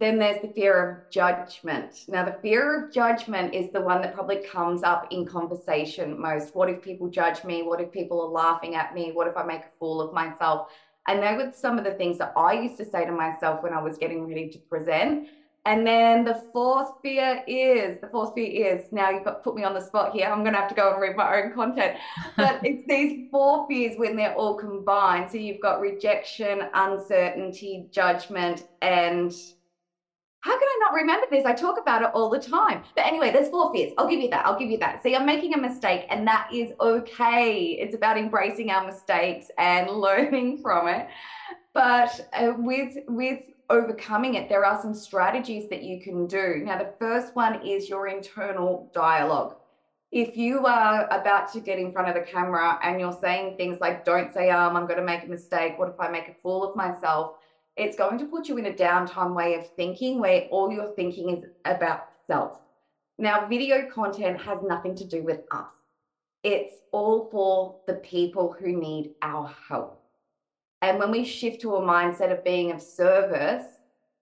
Then 0.00 0.18
there's 0.18 0.42
the 0.42 0.48
fear 0.48 1.04
of 1.04 1.12
judgment. 1.12 2.06
Now, 2.08 2.24
the 2.24 2.38
fear 2.42 2.86
of 2.86 2.92
judgment 2.92 3.54
is 3.54 3.70
the 3.70 3.80
one 3.80 4.02
that 4.02 4.14
probably 4.14 4.42
comes 4.50 4.82
up 4.82 5.06
in 5.12 5.24
conversation 5.24 6.20
most. 6.20 6.56
What 6.56 6.68
if 6.68 6.82
people 6.82 7.08
judge 7.08 7.44
me? 7.44 7.62
What 7.62 7.80
if 7.80 7.92
people 7.92 8.20
are 8.20 8.28
laughing 8.28 8.74
at 8.74 8.96
me? 8.96 9.12
What 9.12 9.28
if 9.28 9.36
I 9.36 9.44
make 9.44 9.60
a 9.60 9.78
fool 9.78 10.00
of 10.00 10.12
myself? 10.12 10.70
And 11.06 11.22
they 11.22 11.36
were 11.36 11.52
some 11.54 11.78
of 11.78 11.84
the 11.84 11.94
things 11.94 12.18
that 12.18 12.32
I 12.36 12.54
used 12.54 12.78
to 12.78 12.84
say 12.84 13.04
to 13.04 13.12
myself 13.12 13.62
when 13.62 13.72
I 13.72 13.80
was 13.80 13.96
getting 13.96 14.26
ready 14.26 14.48
to 14.48 14.58
present. 14.58 15.28
And 15.64 15.86
then 15.86 16.24
the 16.24 16.42
fourth 16.52 16.90
fear 17.02 17.44
is 17.46 18.00
the 18.00 18.08
fourth 18.08 18.34
fear 18.34 18.74
is 18.74 18.90
now 18.90 19.10
you've 19.10 19.24
got 19.24 19.44
put 19.44 19.54
me 19.54 19.62
on 19.62 19.74
the 19.74 19.80
spot 19.80 20.12
here. 20.12 20.26
I'm 20.26 20.42
gonna 20.42 20.58
have 20.58 20.68
to 20.70 20.74
go 20.74 20.92
and 20.92 21.00
read 21.00 21.16
my 21.16 21.40
own 21.40 21.52
content. 21.52 21.98
But 22.36 22.64
it's 22.64 22.84
these 22.88 23.28
four 23.30 23.68
fears 23.68 23.96
when 23.96 24.16
they're 24.16 24.34
all 24.34 24.54
combined. 24.54 25.30
So 25.30 25.36
you've 25.38 25.60
got 25.60 25.80
rejection, 25.80 26.62
uncertainty, 26.74 27.86
judgment, 27.92 28.66
and 28.80 29.32
how 30.40 30.58
can 30.58 30.68
I 30.68 30.78
not 30.80 30.94
remember 30.94 31.26
this? 31.30 31.44
I 31.44 31.52
talk 31.52 31.78
about 31.80 32.02
it 32.02 32.10
all 32.14 32.28
the 32.28 32.40
time. 32.40 32.82
But 32.96 33.06
anyway, 33.06 33.30
there's 33.30 33.48
four 33.48 33.72
fears. 33.72 33.92
I'll 33.96 34.08
give 34.08 34.18
you 34.18 34.30
that. 34.30 34.44
I'll 34.44 34.58
give 34.58 34.70
you 34.70 34.78
that. 34.78 35.00
See, 35.00 35.14
I'm 35.14 35.24
making 35.24 35.54
a 35.54 35.58
mistake, 35.58 36.06
and 36.10 36.26
that 36.26 36.48
is 36.52 36.72
okay. 36.80 37.78
It's 37.80 37.94
about 37.94 38.18
embracing 38.18 38.70
our 38.70 38.84
mistakes 38.84 39.46
and 39.56 39.88
learning 40.06 40.60
from 40.60 40.88
it. 40.88 41.06
But 41.72 42.28
uh, 42.32 42.54
with 42.58 42.96
with 43.06 43.42
overcoming 43.72 44.34
it, 44.34 44.48
there 44.48 44.64
are 44.64 44.80
some 44.80 44.94
strategies 44.94 45.68
that 45.70 45.82
you 45.82 46.00
can 46.00 46.26
do. 46.26 46.62
Now, 46.64 46.78
the 46.78 46.92
first 46.98 47.34
one 47.34 47.66
is 47.66 47.88
your 47.88 48.06
internal 48.06 48.90
dialogue. 48.94 49.56
If 50.12 50.36
you 50.36 50.66
are 50.66 51.08
about 51.10 51.50
to 51.54 51.60
get 51.60 51.78
in 51.78 51.90
front 51.90 52.08
of 52.08 52.14
the 52.14 52.30
camera 52.30 52.78
and 52.82 53.00
you're 53.00 53.18
saying 53.18 53.56
things 53.56 53.80
like, 53.80 54.04
don't 54.04 54.32
say, 54.32 54.50
um, 54.50 54.76
I'm 54.76 54.86
going 54.86 54.98
to 54.98 55.04
make 55.04 55.24
a 55.24 55.26
mistake. 55.26 55.78
What 55.78 55.88
if 55.88 55.98
I 55.98 56.10
make 56.10 56.28
a 56.28 56.34
fool 56.42 56.62
of 56.68 56.76
myself? 56.76 57.36
It's 57.78 57.96
going 57.96 58.18
to 58.18 58.26
put 58.26 58.46
you 58.46 58.58
in 58.58 58.66
a 58.66 58.72
downtime 58.72 59.34
way 59.34 59.54
of 59.54 59.66
thinking 59.74 60.20
where 60.20 60.42
all 60.50 60.70
you're 60.70 60.92
thinking 60.94 61.30
is 61.30 61.46
about 61.64 62.08
self. 62.26 62.58
Now, 63.18 63.46
video 63.46 63.88
content 63.90 64.38
has 64.42 64.58
nothing 64.62 64.94
to 64.96 65.04
do 65.06 65.22
with 65.22 65.40
us. 65.50 65.72
It's 66.44 66.74
all 66.90 67.30
for 67.30 67.76
the 67.86 67.94
people 67.94 68.54
who 68.58 68.78
need 68.78 69.12
our 69.22 69.50
help. 69.68 70.01
And 70.82 70.98
when 70.98 71.12
we 71.12 71.24
shift 71.24 71.60
to 71.62 71.76
a 71.76 71.80
mindset 71.80 72.32
of 72.32 72.44
being 72.44 72.72
of 72.72 72.82
service, 72.82 73.64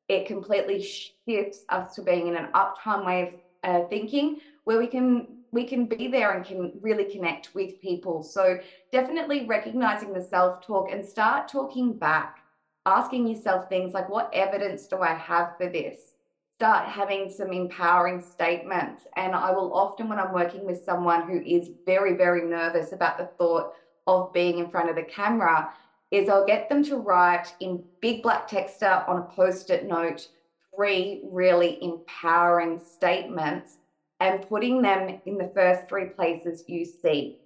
it 0.08 0.26
completely 0.26 0.82
shifts 0.82 1.64
us 1.70 1.94
to 1.94 2.02
being 2.02 2.28
in 2.28 2.36
an 2.36 2.48
uptime 2.52 3.06
way 3.06 3.40
of 3.64 3.84
uh, 3.84 3.88
thinking 3.88 4.40
where 4.64 4.78
we 4.78 4.86
can 4.86 5.26
we 5.52 5.64
can 5.64 5.86
be 5.86 6.06
there 6.06 6.32
and 6.32 6.44
can 6.44 6.72
really 6.80 7.04
connect 7.04 7.54
with 7.56 7.80
people. 7.80 8.22
So 8.22 8.60
definitely 8.92 9.46
recognizing 9.46 10.12
the 10.12 10.22
self-talk 10.22 10.92
and 10.92 11.04
start 11.04 11.48
talking 11.48 11.92
back, 11.92 12.38
asking 12.86 13.26
yourself 13.26 13.68
things 13.68 13.92
like 13.92 14.08
what 14.08 14.30
evidence 14.32 14.86
do 14.86 15.00
I 15.00 15.14
have 15.14 15.56
for 15.56 15.68
this? 15.68 16.14
Start 16.60 16.86
having 16.86 17.28
some 17.28 17.52
empowering 17.52 18.20
statements. 18.20 19.08
And 19.16 19.34
I 19.34 19.50
will 19.50 19.74
often, 19.74 20.08
when 20.08 20.20
I'm 20.20 20.32
working 20.32 20.64
with 20.64 20.84
someone 20.84 21.28
who 21.28 21.40
is 21.40 21.70
very, 21.84 22.14
very 22.14 22.48
nervous 22.48 22.92
about 22.92 23.18
the 23.18 23.26
thought 23.26 23.72
of 24.06 24.32
being 24.32 24.58
in 24.58 24.70
front 24.70 24.88
of 24.88 24.94
the 24.94 25.02
camera, 25.02 25.72
is 26.10 26.28
I'll 26.28 26.46
get 26.46 26.68
them 26.68 26.82
to 26.84 26.96
write 26.96 27.54
in 27.60 27.84
big 28.00 28.22
black 28.22 28.48
text 28.48 28.82
on 28.82 29.18
a 29.18 29.34
post-it 29.34 29.86
note 29.86 30.28
three 30.74 31.22
really 31.30 31.78
empowering 31.82 32.78
statements 32.78 33.78
and 34.20 34.46
putting 34.48 34.82
them 34.82 35.20
in 35.26 35.38
the 35.38 35.50
first 35.54 35.88
three 35.88 36.06
places 36.06 36.64
you 36.66 36.84
see. 36.84 37.38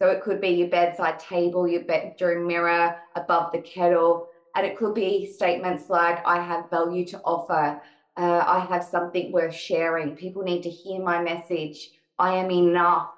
So 0.00 0.08
it 0.08 0.22
could 0.22 0.40
be 0.40 0.48
your 0.48 0.68
bedside 0.68 1.18
table, 1.18 1.68
your 1.68 1.84
bedroom 1.84 2.46
mirror, 2.46 2.96
above 3.16 3.52
the 3.52 3.60
kettle, 3.60 4.28
and 4.56 4.66
it 4.66 4.78
could 4.78 4.94
be 4.94 5.30
statements 5.30 5.90
like, 5.90 6.24
I 6.26 6.42
have 6.42 6.70
value 6.70 7.04
to 7.06 7.20
offer, 7.20 7.80
uh, 8.16 8.44
I 8.46 8.66
have 8.68 8.84
something 8.84 9.30
worth 9.30 9.54
sharing, 9.54 10.16
people 10.16 10.42
need 10.42 10.62
to 10.62 10.70
hear 10.70 11.02
my 11.02 11.22
message, 11.22 11.90
I 12.18 12.34
am 12.34 12.50
enough, 12.50 13.10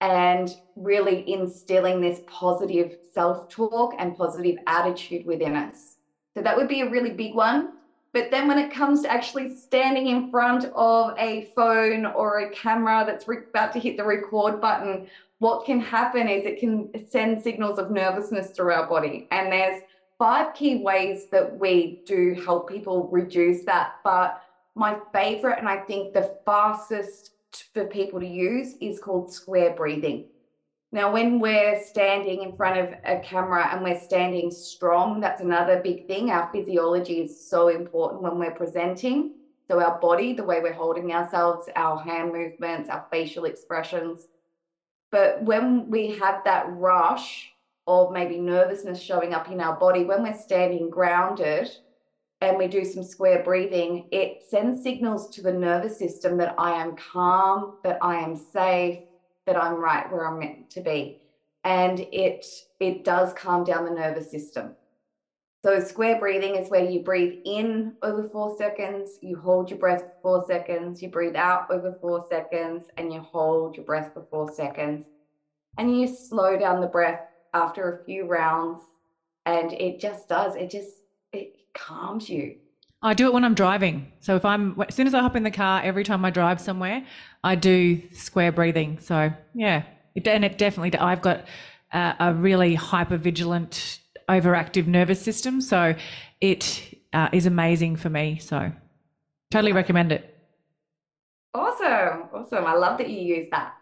and 0.00 0.54
really 0.74 1.30
instilling 1.30 2.00
this 2.00 2.20
positive 2.26 2.96
self 3.12 3.48
talk 3.48 3.94
and 3.98 4.16
positive 4.16 4.56
attitude 4.66 5.24
within 5.24 5.56
us. 5.56 5.96
So 6.34 6.42
that 6.42 6.56
would 6.56 6.68
be 6.68 6.82
a 6.82 6.90
really 6.90 7.10
big 7.10 7.34
one. 7.34 7.72
But 8.12 8.30
then 8.30 8.48
when 8.48 8.58
it 8.58 8.72
comes 8.72 9.02
to 9.02 9.12
actually 9.12 9.54
standing 9.54 10.06
in 10.06 10.30
front 10.30 10.66
of 10.74 11.14
a 11.18 11.50
phone 11.54 12.06
or 12.06 12.40
a 12.40 12.50
camera 12.50 13.04
that's 13.06 13.28
re- 13.28 13.38
about 13.48 13.72
to 13.74 13.78
hit 13.78 13.96
the 13.96 14.04
record 14.04 14.60
button, 14.60 15.06
what 15.38 15.66
can 15.66 15.80
happen 15.80 16.28
is 16.28 16.46
it 16.46 16.58
can 16.58 16.90
send 17.06 17.42
signals 17.42 17.78
of 17.78 17.90
nervousness 17.90 18.50
through 18.50 18.72
our 18.72 18.86
body. 18.86 19.28
And 19.30 19.52
there's 19.52 19.82
five 20.18 20.54
key 20.54 20.76
ways 20.76 21.26
that 21.30 21.58
we 21.58 22.02
do 22.06 22.40
help 22.44 22.68
people 22.68 23.08
reduce 23.08 23.64
that. 23.64 23.96
But 24.02 24.42
my 24.74 24.96
favorite, 25.12 25.58
and 25.58 25.68
I 25.68 25.78
think 25.78 26.14
the 26.14 26.38
fastest 26.44 27.32
for 27.74 27.86
people 27.86 28.20
to 28.20 28.26
use 28.26 28.74
is 28.80 28.98
called 28.98 29.32
square 29.32 29.74
breathing. 29.74 30.26
Now, 30.92 31.12
when 31.12 31.40
we're 31.40 31.82
standing 31.82 32.42
in 32.42 32.56
front 32.56 32.78
of 32.78 32.94
a 33.04 33.20
camera 33.20 33.68
and 33.72 33.82
we're 33.82 34.00
standing 34.00 34.50
strong, 34.50 35.20
that's 35.20 35.40
another 35.40 35.80
big 35.82 36.06
thing. 36.06 36.30
Our 36.30 36.48
physiology 36.52 37.20
is 37.20 37.48
so 37.48 37.68
important 37.68 38.22
when 38.22 38.38
we're 38.38 38.54
presenting. 38.54 39.34
So, 39.68 39.80
our 39.80 39.98
body, 39.98 40.32
the 40.32 40.44
way 40.44 40.60
we're 40.60 40.72
holding 40.72 41.12
ourselves, 41.12 41.68
our 41.74 41.98
hand 41.98 42.32
movements, 42.32 42.88
our 42.88 43.04
facial 43.10 43.46
expressions. 43.46 44.28
But 45.10 45.42
when 45.42 45.90
we 45.90 46.12
have 46.18 46.44
that 46.44 46.66
rush 46.68 47.50
of 47.86 48.12
maybe 48.12 48.38
nervousness 48.38 49.00
showing 49.00 49.34
up 49.34 49.50
in 49.50 49.60
our 49.60 49.76
body, 49.76 50.04
when 50.04 50.22
we're 50.22 50.38
standing 50.38 50.88
grounded, 50.88 51.68
and 52.40 52.58
we 52.58 52.66
do 52.68 52.84
some 52.84 53.02
square 53.02 53.42
breathing, 53.42 54.08
it 54.12 54.42
sends 54.48 54.82
signals 54.82 55.30
to 55.30 55.42
the 55.42 55.52
nervous 55.52 55.98
system 55.98 56.36
that 56.38 56.54
I 56.58 56.72
am 56.72 56.96
calm, 56.96 57.78
that 57.82 57.98
I 58.02 58.16
am 58.16 58.36
safe, 58.36 59.00
that 59.46 59.56
I'm 59.56 59.74
right 59.74 60.10
where 60.10 60.26
I'm 60.26 60.38
meant 60.38 60.68
to 60.70 60.80
be. 60.80 61.22
And 61.64 62.00
it 62.12 62.46
it 62.78 63.04
does 63.04 63.32
calm 63.32 63.64
down 63.64 63.84
the 63.84 63.90
nervous 63.90 64.30
system. 64.30 64.76
So 65.64 65.80
square 65.80 66.20
breathing 66.20 66.54
is 66.54 66.70
where 66.70 66.88
you 66.88 67.00
breathe 67.00 67.40
in 67.44 67.94
over 68.02 68.28
four 68.28 68.56
seconds, 68.56 69.18
you 69.20 69.36
hold 69.36 69.70
your 69.70 69.80
breath 69.80 70.02
for 70.02 70.12
four 70.22 70.44
seconds, 70.46 71.02
you 71.02 71.08
breathe 71.08 71.34
out 71.34 71.70
over 71.70 71.96
four 72.00 72.24
seconds, 72.28 72.84
and 72.98 73.12
you 73.12 73.20
hold 73.20 73.76
your 73.76 73.84
breath 73.84 74.12
for 74.14 74.24
four 74.30 74.52
seconds. 74.52 75.06
And 75.78 75.98
you 75.98 76.06
slow 76.06 76.56
down 76.56 76.80
the 76.80 76.86
breath 76.86 77.20
after 77.52 77.92
a 77.92 78.04
few 78.04 78.26
rounds. 78.26 78.80
And 79.44 79.72
it 79.72 79.98
just 79.98 80.28
does, 80.28 80.54
it 80.54 80.70
just 80.70 81.05
it 81.36 81.56
calms 81.74 82.28
you. 82.28 82.56
I 83.02 83.14
do 83.14 83.26
it 83.26 83.32
when 83.32 83.44
I'm 83.44 83.54
driving. 83.54 84.10
So 84.20 84.36
if 84.36 84.44
I'm 84.44 84.80
as 84.80 84.94
soon 84.94 85.06
as 85.06 85.14
I 85.14 85.20
hop 85.20 85.36
in 85.36 85.42
the 85.42 85.50
car, 85.50 85.82
every 85.84 86.02
time 86.02 86.24
I 86.24 86.30
drive 86.30 86.60
somewhere, 86.60 87.04
I 87.44 87.54
do 87.54 88.02
square 88.12 88.52
breathing. 88.52 88.98
So 89.00 89.32
yeah, 89.54 89.84
it, 90.14 90.26
and 90.26 90.44
it 90.44 90.58
definitely. 90.58 90.98
I've 90.98 91.22
got 91.22 91.44
a, 91.92 92.14
a 92.18 92.34
really 92.34 92.74
hyper 92.74 93.16
vigilant, 93.16 94.00
overactive 94.28 94.86
nervous 94.86 95.20
system, 95.20 95.60
so 95.60 95.94
it 96.40 96.98
uh, 97.12 97.28
is 97.32 97.46
amazing 97.46 97.96
for 97.96 98.10
me. 98.10 98.38
So 98.38 98.72
totally 99.50 99.72
recommend 99.72 100.12
it. 100.12 100.32
Awesome, 101.54 102.28
awesome. 102.34 102.64
I 102.66 102.74
love 102.74 102.98
that 102.98 103.08
you 103.08 103.36
use 103.36 103.46
that. 103.50 103.74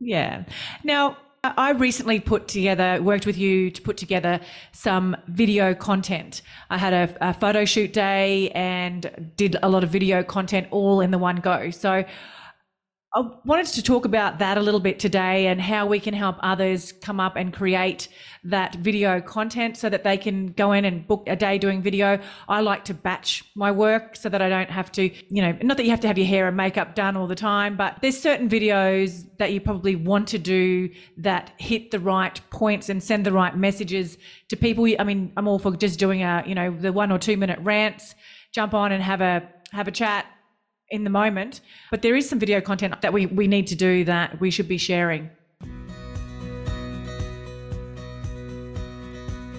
Yeah. 0.00 0.44
Now, 0.82 1.16
I 1.42 1.70
recently 1.70 2.20
put 2.20 2.48
together, 2.48 3.00
worked 3.02 3.24
with 3.24 3.38
you 3.38 3.70
to 3.70 3.80
put 3.80 3.96
together 3.96 4.40
some 4.72 5.16
video 5.26 5.74
content. 5.74 6.42
I 6.68 6.76
had 6.76 6.92
a, 6.92 7.30
a, 7.30 7.32
photo 7.32 7.64
shoot 7.64 7.94
day 7.94 8.50
and 8.50 9.32
did 9.36 9.56
a 9.62 9.68
lot 9.70 9.82
of 9.82 9.88
video 9.88 10.22
content 10.22 10.66
all 10.70 11.00
in 11.00 11.10
the 11.10 11.16
one 11.16 11.36
go. 11.36 11.70
So 11.70 12.04
I 13.12 13.28
wanted 13.44 13.66
to 13.66 13.82
talk 13.82 14.04
about 14.04 14.38
that 14.38 14.56
a 14.56 14.60
little 14.60 14.78
bit 14.78 15.00
today 15.00 15.48
and 15.48 15.60
how 15.60 15.84
we 15.84 15.98
can 15.98 16.14
help 16.14 16.36
others 16.44 16.92
come 16.92 17.18
up 17.18 17.34
and 17.34 17.52
create 17.52 18.06
that 18.44 18.76
video 18.76 19.20
content 19.20 19.76
so 19.76 19.90
that 19.90 20.04
they 20.04 20.16
can 20.16 20.52
go 20.52 20.70
in 20.70 20.84
and 20.84 21.04
book 21.08 21.24
a 21.26 21.34
day 21.34 21.58
doing 21.58 21.82
video. 21.82 22.20
I 22.48 22.60
like 22.60 22.84
to 22.84 22.94
batch 22.94 23.42
my 23.56 23.72
work 23.72 24.14
so 24.14 24.28
that 24.28 24.40
I 24.40 24.48
don't 24.48 24.70
have 24.70 24.92
to, 24.92 25.10
you 25.28 25.42
know, 25.42 25.58
not 25.60 25.76
that 25.78 25.82
you 25.82 25.90
have 25.90 25.98
to 26.00 26.06
have 26.06 26.18
your 26.18 26.28
hair 26.28 26.46
and 26.46 26.56
makeup 26.56 26.94
done 26.94 27.16
all 27.16 27.26
the 27.26 27.34
time, 27.34 27.76
but 27.76 27.96
there's 28.00 28.18
certain 28.18 28.48
videos 28.48 29.26
that 29.38 29.52
you 29.52 29.60
probably 29.60 29.96
want 29.96 30.28
to 30.28 30.38
do 30.38 30.88
that 31.16 31.52
hit 31.58 31.90
the 31.90 31.98
right 31.98 32.40
points 32.50 32.88
and 32.88 33.02
send 33.02 33.26
the 33.26 33.32
right 33.32 33.56
messages 33.56 34.18
to 34.50 34.56
people. 34.56 34.86
I 35.00 35.02
mean, 35.02 35.32
I'm 35.36 35.48
all 35.48 35.58
for 35.58 35.74
just 35.76 35.98
doing 35.98 36.22
a, 36.22 36.44
you 36.46 36.54
know, 36.54 36.70
the 36.70 36.92
one 36.92 37.10
or 37.10 37.18
two 37.18 37.36
minute 37.36 37.58
rants, 37.60 38.14
jump 38.52 38.72
on 38.72 38.92
and 38.92 39.02
have 39.02 39.20
a 39.20 39.48
have 39.72 39.88
a 39.88 39.92
chat 39.92 40.26
in 40.90 41.04
the 41.04 41.10
moment. 41.10 41.60
But 41.90 42.02
there 42.02 42.16
is 42.16 42.28
some 42.28 42.38
video 42.38 42.60
content 42.60 43.00
that 43.00 43.12
we, 43.12 43.26
we 43.26 43.46
need 43.46 43.66
to 43.68 43.74
do 43.74 44.04
that 44.04 44.40
we 44.40 44.50
should 44.50 44.68
be 44.68 44.78
sharing. 44.78 45.30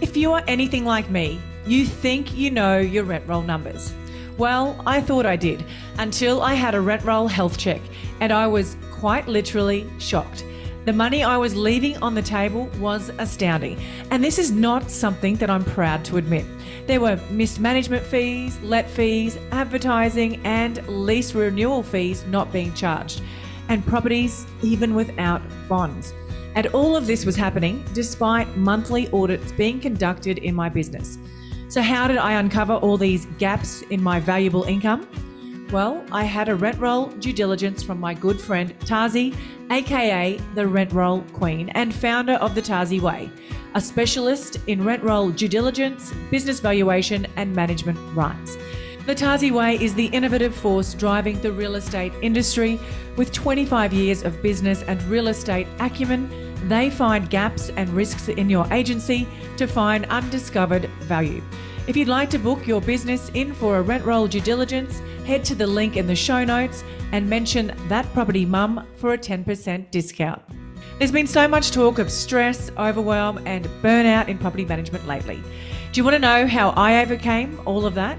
If 0.01 0.17
you 0.17 0.31
are 0.33 0.43
anything 0.47 0.85
like 0.85 1.09
me, 1.09 1.39
you 1.65 1.85
think 1.85 2.35
you 2.35 2.51
know 2.51 2.79
your 2.79 3.03
rent 3.03 3.27
roll 3.27 3.43
numbers. 3.43 3.93
Well, 4.37 4.81
I 4.85 5.01
thought 5.01 5.25
I 5.25 5.35
did 5.35 5.63
until 5.99 6.41
I 6.41 6.55
had 6.55 6.73
a 6.73 6.81
rent 6.81 7.03
roll 7.03 7.27
health 7.27 7.57
check 7.57 7.81
and 8.19 8.31
I 8.31 8.47
was 8.47 8.75
quite 8.91 9.27
literally 9.27 9.87
shocked. 9.99 10.43
The 10.85 10.93
money 10.93 11.23
I 11.23 11.37
was 11.37 11.55
leaving 11.55 11.95
on 11.97 12.15
the 12.15 12.23
table 12.23 12.65
was 12.79 13.09
astounding, 13.19 13.79
and 14.09 14.23
this 14.23 14.39
is 14.39 14.49
not 14.49 14.89
something 14.89 15.35
that 15.35 15.47
I'm 15.47 15.63
proud 15.63 16.03
to 16.05 16.17
admit. 16.17 16.43
There 16.91 16.99
were 16.99 17.17
missed 17.29 17.61
management 17.61 18.05
fees, 18.05 18.59
let 18.63 18.89
fees, 18.89 19.37
advertising, 19.53 20.45
and 20.45 20.85
lease 20.89 21.33
renewal 21.33 21.83
fees 21.83 22.25
not 22.27 22.51
being 22.51 22.73
charged, 22.73 23.21
and 23.69 23.85
properties 23.85 24.45
even 24.61 24.93
without 24.93 25.41
bonds. 25.69 26.13
And 26.53 26.67
all 26.73 26.97
of 26.97 27.07
this 27.07 27.25
was 27.25 27.37
happening 27.37 27.81
despite 27.93 28.57
monthly 28.57 29.09
audits 29.13 29.53
being 29.53 29.79
conducted 29.79 30.39
in 30.39 30.53
my 30.53 30.67
business. 30.67 31.17
So, 31.69 31.81
how 31.81 32.09
did 32.09 32.17
I 32.17 32.33
uncover 32.33 32.73
all 32.73 32.97
these 32.97 33.25
gaps 33.37 33.83
in 33.83 34.03
my 34.03 34.19
valuable 34.19 34.63
income? 34.63 35.07
Well, 35.71 36.03
I 36.11 36.25
had 36.25 36.49
a 36.49 36.55
rent 36.55 36.77
roll 36.79 37.05
due 37.05 37.31
diligence 37.31 37.81
from 37.81 37.97
my 37.97 38.13
good 38.13 38.41
friend 38.41 38.77
Tazi, 38.81 39.33
aka 39.69 40.37
the 40.53 40.67
Rent 40.67 40.91
Roll 40.91 41.21
Queen 41.31 41.69
and 41.69 41.95
founder 41.95 42.33
of 42.33 42.55
the 42.55 42.61
Tazi 42.61 42.99
Way, 42.99 43.31
a 43.73 43.79
specialist 43.79 44.57
in 44.67 44.83
rent 44.83 45.01
roll 45.01 45.29
due 45.29 45.47
diligence, 45.47 46.13
business 46.29 46.59
valuation, 46.59 47.25
and 47.37 47.55
management 47.55 47.97
rights. 48.13 48.57
The 49.05 49.15
Tazi 49.15 49.49
Way 49.49 49.81
is 49.81 49.95
the 49.95 50.07
innovative 50.07 50.53
force 50.53 50.93
driving 50.93 51.39
the 51.39 51.53
real 51.53 51.75
estate 51.75 52.11
industry. 52.21 52.77
With 53.15 53.31
25 53.31 53.93
years 53.93 54.23
of 54.23 54.41
business 54.41 54.83
and 54.83 55.01
real 55.03 55.29
estate 55.29 55.67
acumen, 55.79 56.29
they 56.67 56.89
find 56.89 57.29
gaps 57.29 57.69
and 57.69 57.89
risks 57.91 58.27
in 58.27 58.49
your 58.49 58.67
agency 58.73 59.25
to 59.55 59.67
find 59.67 60.05
undiscovered 60.07 60.89
value. 61.03 61.41
If 61.91 61.97
you'd 61.97 62.07
like 62.07 62.29
to 62.29 62.39
book 62.39 62.65
your 62.65 62.79
business 62.79 63.29
in 63.33 63.53
for 63.53 63.75
a 63.75 63.81
rent 63.81 64.05
roll 64.05 64.25
due 64.25 64.39
diligence, 64.39 65.01
head 65.25 65.43
to 65.43 65.55
the 65.55 65.67
link 65.67 65.97
in 65.97 66.07
the 66.07 66.15
show 66.15 66.45
notes 66.45 66.85
and 67.11 67.29
mention 67.29 67.75
that 67.89 68.05
property 68.13 68.45
mum 68.45 68.87
for 68.95 69.11
a 69.11 69.17
10% 69.17 69.91
discount. 69.91 70.41
There's 70.97 71.11
been 71.11 71.27
so 71.27 71.49
much 71.49 71.71
talk 71.71 71.99
of 71.99 72.09
stress, 72.09 72.71
overwhelm, 72.77 73.45
and 73.45 73.65
burnout 73.83 74.29
in 74.29 74.37
property 74.37 74.63
management 74.63 75.05
lately. 75.05 75.43
Do 75.91 75.99
you 75.99 76.05
want 76.05 76.13
to 76.13 76.19
know 76.19 76.47
how 76.47 76.69
I 76.77 77.01
overcame 77.01 77.59
all 77.65 77.85
of 77.85 77.93
that? 77.95 78.17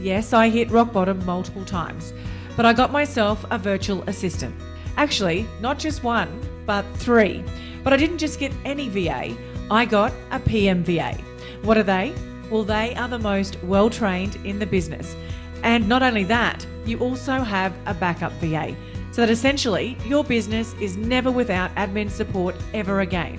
Yes, 0.00 0.32
I 0.32 0.48
hit 0.48 0.72
rock 0.72 0.92
bottom 0.92 1.24
multiple 1.24 1.64
times, 1.64 2.12
but 2.56 2.66
I 2.66 2.72
got 2.72 2.90
myself 2.90 3.44
a 3.52 3.56
virtual 3.56 4.02
assistant. 4.08 4.52
Actually, 4.96 5.46
not 5.60 5.78
just 5.78 6.02
one, 6.02 6.40
but 6.66 6.84
three. 6.96 7.44
But 7.84 7.92
I 7.92 7.98
didn't 7.98 8.18
just 8.18 8.40
get 8.40 8.50
any 8.64 8.88
VA, 8.88 9.36
I 9.70 9.84
got 9.84 10.12
a 10.32 10.40
PMVA. 10.40 11.20
What 11.62 11.78
are 11.78 11.84
they? 11.84 12.12
Well, 12.52 12.64
they 12.64 12.94
are 12.96 13.08
the 13.08 13.18
most 13.18 13.56
well 13.62 13.88
trained 13.88 14.36
in 14.44 14.58
the 14.58 14.66
business. 14.66 15.16
And 15.62 15.88
not 15.88 16.02
only 16.02 16.24
that, 16.24 16.66
you 16.84 16.98
also 16.98 17.40
have 17.40 17.74
a 17.86 17.94
backup 17.94 18.30
VA. 18.32 18.76
So 19.10 19.22
that 19.22 19.30
essentially 19.30 19.96
your 20.04 20.22
business 20.22 20.74
is 20.78 20.98
never 20.98 21.30
without 21.30 21.74
admin 21.76 22.10
support 22.10 22.54
ever 22.74 23.00
again. 23.00 23.38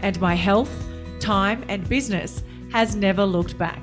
And 0.00 0.18
my 0.18 0.34
health, 0.34 0.70
time, 1.20 1.62
and 1.68 1.86
business 1.90 2.42
has 2.72 2.96
never 2.96 3.26
looked 3.26 3.58
back. 3.58 3.82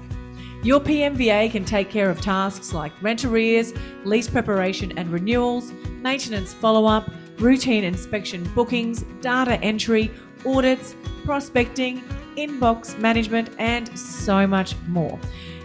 Your 0.64 0.80
PMVA 0.80 1.52
can 1.52 1.64
take 1.64 1.92
care 1.92 2.10
of 2.10 2.20
tasks 2.20 2.74
like 2.74 2.92
rent 3.04 3.24
arrears, 3.24 3.74
lease 4.04 4.30
preparation 4.30 4.98
and 4.98 5.12
renewals, 5.12 5.72
maintenance 6.02 6.56
follow 6.56 6.88
up, 6.88 7.08
routine 7.38 7.84
inspection 7.84 8.44
bookings, 8.56 9.04
data 9.22 9.60
entry, 9.62 10.10
audits, 10.44 10.96
prospecting, 11.24 12.04
inbox 12.48 12.98
management, 13.00 13.50
and 13.58 13.98
so 13.98 14.46
much 14.48 14.76
more. 14.88 15.20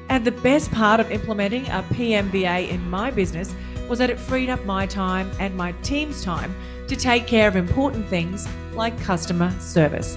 And 0.09 0.25
the 0.25 0.33
best 0.33 0.71
part 0.71 1.01
of 1.01 1.11
implementing 1.11 1.67
a 1.67 1.85
PMVA 1.91 2.69
in 2.69 2.89
my 2.89 3.11
business 3.11 3.55
was 3.89 3.99
that 3.99 4.11
it 4.11 4.19
freed 4.19 4.51
up 4.51 4.65
my 4.65 4.87
time 4.87 5.31
and 5.41 5.57
my 5.57 5.73
team's 5.83 6.23
time 6.23 6.55
to 6.89 6.97
take 6.97 7.27
care 7.27 7.49
of 7.49 7.57
important 7.57 8.07
things 8.07 8.49
like 8.75 8.99
customer 9.03 9.51
service. 9.59 10.17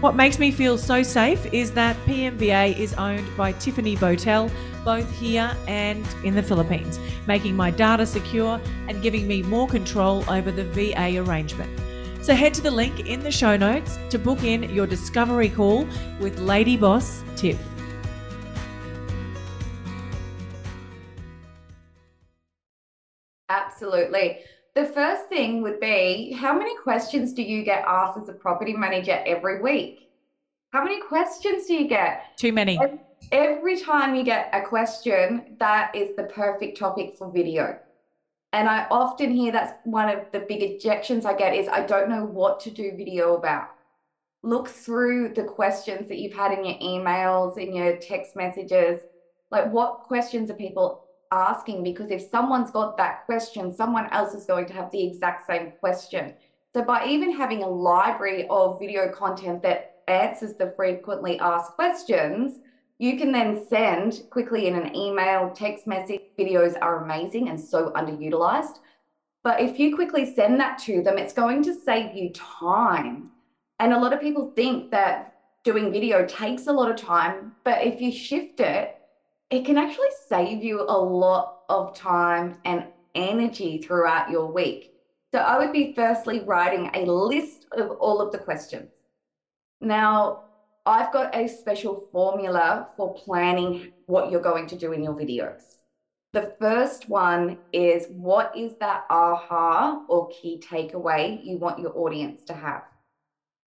What 0.00 0.16
makes 0.16 0.38
me 0.38 0.50
feel 0.50 0.78
so 0.78 1.02
safe 1.02 1.52
is 1.52 1.72
that 1.72 1.94
PMVA 2.06 2.78
is 2.78 2.94
owned 2.94 3.26
by 3.36 3.52
Tiffany 3.52 3.96
Botel, 3.96 4.50
both 4.82 5.10
here 5.18 5.54
and 5.68 6.06
in 6.24 6.34
the 6.34 6.42
Philippines, 6.42 6.98
making 7.26 7.54
my 7.54 7.70
data 7.70 8.06
secure 8.06 8.58
and 8.88 9.02
giving 9.02 9.28
me 9.28 9.42
more 9.42 9.68
control 9.68 10.24
over 10.30 10.50
the 10.50 10.64
VA 10.64 11.18
arrangement. 11.18 11.70
So 12.30 12.36
head 12.36 12.54
to 12.54 12.60
the 12.60 12.70
link 12.70 13.08
in 13.08 13.24
the 13.24 13.32
show 13.32 13.56
notes 13.56 13.98
to 14.10 14.16
book 14.16 14.44
in 14.44 14.72
your 14.72 14.86
discovery 14.86 15.48
call 15.48 15.84
with 16.20 16.38
Lady 16.38 16.76
Boss 16.76 17.24
Tiff. 17.34 17.58
Absolutely. 23.48 24.42
The 24.76 24.86
first 24.86 25.28
thing 25.28 25.60
would 25.62 25.80
be 25.80 26.30
how 26.30 26.56
many 26.56 26.76
questions 26.76 27.32
do 27.32 27.42
you 27.42 27.64
get 27.64 27.82
asked 27.84 28.16
as 28.16 28.28
a 28.28 28.32
property 28.32 28.74
manager 28.74 29.20
every 29.26 29.60
week? 29.60 30.08
How 30.72 30.84
many 30.84 31.00
questions 31.00 31.66
do 31.66 31.74
you 31.74 31.88
get? 31.88 32.38
Too 32.38 32.52
many. 32.52 32.78
Every 33.32 33.80
time 33.80 34.14
you 34.14 34.22
get 34.22 34.50
a 34.52 34.62
question, 34.62 35.56
that 35.58 35.92
is 35.96 36.14
the 36.14 36.30
perfect 36.32 36.78
topic 36.78 37.16
for 37.16 37.28
video. 37.28 37.76
And 38.52 38.68
I 38.68 38.86
often 38.90 39.30
hear 39.30 39.52
that's 39.52 39.74
one 39.84 40.08
of 40.08 40.24
the 40.32 40.40
big 40.40 40.62
objections 40.62 41.24
I 41.24 41.36
get 41.36 41.54
is 41.54 41.68
I 41.68 41.86
don't 41.86 42.08
know 42.08 42.24
what 42.24 42.58
to 42.60 42.70
do 42.70 42.96
video 42.96 43.36
about. 43.36 43.68
Look 44.42 44.68
through 44.68 45.34
the 45.34 45.44
questions 45.44 46.08
that 46.08 46.18
you've 46.18 46.34
had 46.34 46.58
in 46.58 46.64
your 46.64 46.78
emails, 46.78 47.58
in 47.58 47.74
your 47.74 47.96
text 47.98 48.34
messages. 48.34 49.00
Like, 49.50 49.70
what 49.72 50.00
questions 50.00 50.50
are 50.50 50.54
people 50.54 51.04
asking? 51.30 51.84
Because 51.84 52.10
if 52.10 52.22
someone's 52.22 52.70
got 52.70 52.96
that 52.96 53.26
question, 53.26 53.72
someone 53.72 54.08
else 54.12 54.34
is 54.34 54.46
going 54.46 54.66
to 54.66 54.72
have 54.72 54.90
the 54.90 55.06
exact 55.06 55.46
same 55.46 55.72
question. 55.78 56.34
So, 56.74 56.82
by 56.82 57.06
even 57.06 57.32
having 57.32 57.62
a 57.62 57.68
library 57.68 58.46
of 58.48 58.80
video 58.80 59.12
content 59.12 59.62
that 59.62 60.02
answers 60.08 60.54
the 60.54 60.72
frequently 60.76 61.38
asked 61.38 61.72
questions, 61.72 62.60
you 63.00 63.16
can 63.16 63.32
then 63.32 63.66
send 63.66 64.24
quickly 64.28 64.66
in 64.66 64.74
an 64.74 64.94
email, 64.94 65.50
text 65.54 65.86
message. 65.86 66.20
Videos 66.38 66.76
are 66.82 67.02
amazing 67.02 67.48
and 67.48 67.58
so 67.58 67.92
underutilized. 67.92 68.78
But 69.42 69.62
if 69.62 69.78
you 69.78 69.94
quickly 69.94 70.34
send 70.34 70.60
that 70.60 70.78
to 70.80 71.02
them, 71.02 71.16
it's 71.16 71.32
going 71.32 71.62
to 71.62 71.72
save 71.72 72.14
you 72.14 72.30
time. 72.34 73.30
And 73.78 73.94
a 73.94 73.98
lot 73.98 74.12
of 74.12 74.20
people 74.20 74.52
think 74.54 74.90
that 74.90 75.34
doing 75.64 75.90
video 75.90 76.26
takes 76.26 76.66
a 76.66 76.72
lot 76.72 76.90
of 76.90 76.96
time, 76.96 77.52
but 77.64 77.82
if 77.82 78.02
you 78.02 78.12
shift 78.12 78.60
it, 78.60 78.96
it 79.48 79.64
can 79.64 79.78
actually 79.78 80.10
save 80.28 80.62
you 80.62 80.82
a 80.82 81.00
lot 81.00 81.60
of 81.70 81.96
time 81.96 82.58
and 82.66 82.84
energy 83.14 83.78
throughout 83.78 84.30
your 84.30 84.52
week. 84.52 84.92
So 85.32 85.38
I 85.38 85.56
would 85.58 85.72
be 85.72 85.94
firstly 85.94 86.40
writing 86.40 86.90
a 86.92 87.06
list 87.06 87.64
of 87.72 87.92
all 87.92 88.20
of 88.20 88.30
the 88.30 88.38
questions. 88.38 88.90
Now, 89.80 90.49
I've 90.86 91.12
got 91.12 91.34
a 91.34 91.46
special 91.46 92.08
formula 92.10 92.88
for 92.96 93.14
planning 93.14 93.92
what 94.06 94.30
you're 94.30 94.40
going 94.40 94.66
to 94.68 94.76
do 94.76 94.92
in 94.92 95.02
your 95.02 95.14
videos. 95.14 95.62
The 96.32 96.54
first 96.58 97.08
one 97.08 97.58
is 97.72 98.06
what 98.08 98.56
is 98.56 98.76
that 98.80 99.04
aha 99.10 100.04
or 100.08 100.28
key 100.28 100.62
takeaway 100.64 101.44
you 101.44 101.58
want 101.58 101.80
your 101.80 101.96
audience 101.98 102.44
to 102.44 102.54
have? 102.54 102.84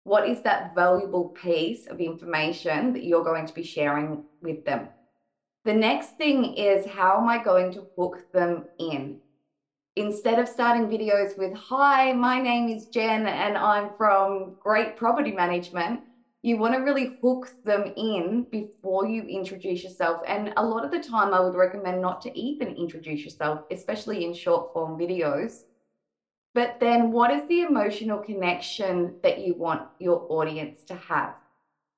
What 0.04 0.28
is 0.28 0.42
that 0.42 0.74
valuable 0.74 1.28
piece 1.28 1.86
of 1.86 2.00
information 2.00 2.92
that 2.92 3.04
you're 3.04 3.24
going 3.24 3.46
to 3.46 3.54
be 3.54 3.62
sharing 3.62 4.24
with 4.42 4.64
them? 4.64 4.88
The 5.64 5.74
next 5.74 6.16
thing 6.18 6.54
is 6.54 6.84
how 6.84 7.18
am 7.18 7.28
I 7.28 7.42
going 7.42 7.72
to 7.74 7.86
hook 7.96 8.30
them 8.32 8.64
in? 8.78 9.20
Instead 9.96 10.38
of 10.38 10.48
starting 10.48 10.86
videos 10.86 11.38
with, 11.38 11.54
Hi, 11.54 12.12
my 12.12 12.40
name 12.40 12.68
is 12.68 12.86
Jen 12.86 13.26
and 13.26 13.56
I'm 13.56 13.90
from 13.96 14.56
Great 14.60 14.96
Property 14.96 15.32
Management, 15.32 16.00
you 16.42 16.56
want 16.56 16.74
to 16.74 16.80
really 16.80 17.18
hook 17.20 17.52
them 17.64 17.92
in 17.96 18.46
before 18.50 19.06
you 19.06 19.22
introduce 19.24 19.84
yourself. 19.84 20.22
And 20.26 20.54
a 20.56 20.64
lot 20.64 20.84
of 20.84 20.90
the 20.90 21.02
time, 21.02 21.34
I 21.34 21.40
would 21.40 21.54
recommend 21.54 22.00
not 22.00 22.22
to 22.22 22.38
even 22.38 22.74
introduce 22.76 23.20
yourself, 23.24 23.64
especially 23.70 24.24
in 24.24 24.32
short 24.32 24.72
form 24.72 24.98
videos. 24.98 25.64
But 26.54 26.80
then, 26.80 27.12
what 27.12 27.30
is 27.30 27.46
the 27.46 27.62
emotional 27.62 28.18
connection 28.18 29.16
that 29.22 29.40
you 29.40 29.54
want 29.54 29.86
your 29.98 30.26
audience 30.30 30.82
to 30.84 30.94
have? 30.94 31.34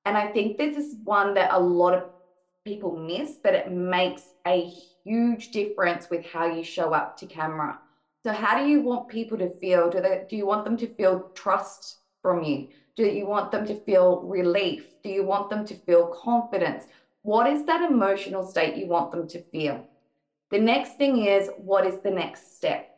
And 0.05 0.17
I 0.17 0.27
think 0.27 0.57
this 0.57 0.75
is 0.75 0.97
one 1.03 1.33
that 1.35 1.53
a 1.53 1.59
lot 1.59 1.93
of 1.93 2.03
people 2.65 2.95
miss, 2.97 3.37
but 3.41 3.53
it 3.55 3.71
makes 3.71 4.23
a 4.45 4.69
huge 5.03 5.51
difference 5.51 6.09
with 6.09 6.25
how 6.25 6.45
you 6.45 6.63
show 6.63 6.93
up 6.93 7.17
to 7.17 7.25
camera. 7.25 7.79
So, 8.23 8.33
how 8.33 8.61
do 8.61 8.69
you 8.69 8.81
want 8.81 9.07
people 9.07 9.37
to 9.37 9.49
feel? 9.59 9.89
Do, 9.89 10.01
they, 10.01 10.25
do 10.29 10.35
you 10.35 10.45
want 10.45 10.65
them 10.65 10.77
to 10.77 10.87
feel 10.95 11.31
trust 11.33 11.99
from 12.21 12.43
you? 12.43 12.67
Do 12.95 13.05
you 13.05 13.25
want 13.25 13.51
them 13.51 13.65
to 13.67 13.79
feel 13.81 14.21
relief? 14.21 15.01
Do 15.03 15.09
you 15.09 15.23
want 15.23 15.49
them 15.49 15.65
to 15.65 15.75
feel 15.75 16.07
confidence? 16.07 16.85
What 17.23 17.47
is 17.47 17.65
that 17.65 17.89
emotional 17.89 18.45
state 18.45 18.77
you 18.77 18.87
want 18.87 19.11
them 19.11 19.27
to 19.29 19.41
feel? 19.41 19.87
The 20.51 20.59
next 20.59 20.97
thing 20.97 21.25
is 21.25 21.49
what 21.57 21.87
is 21.87 22.01
the 22.01 22.11
next 22.11 22.55
step? 22.55 22.89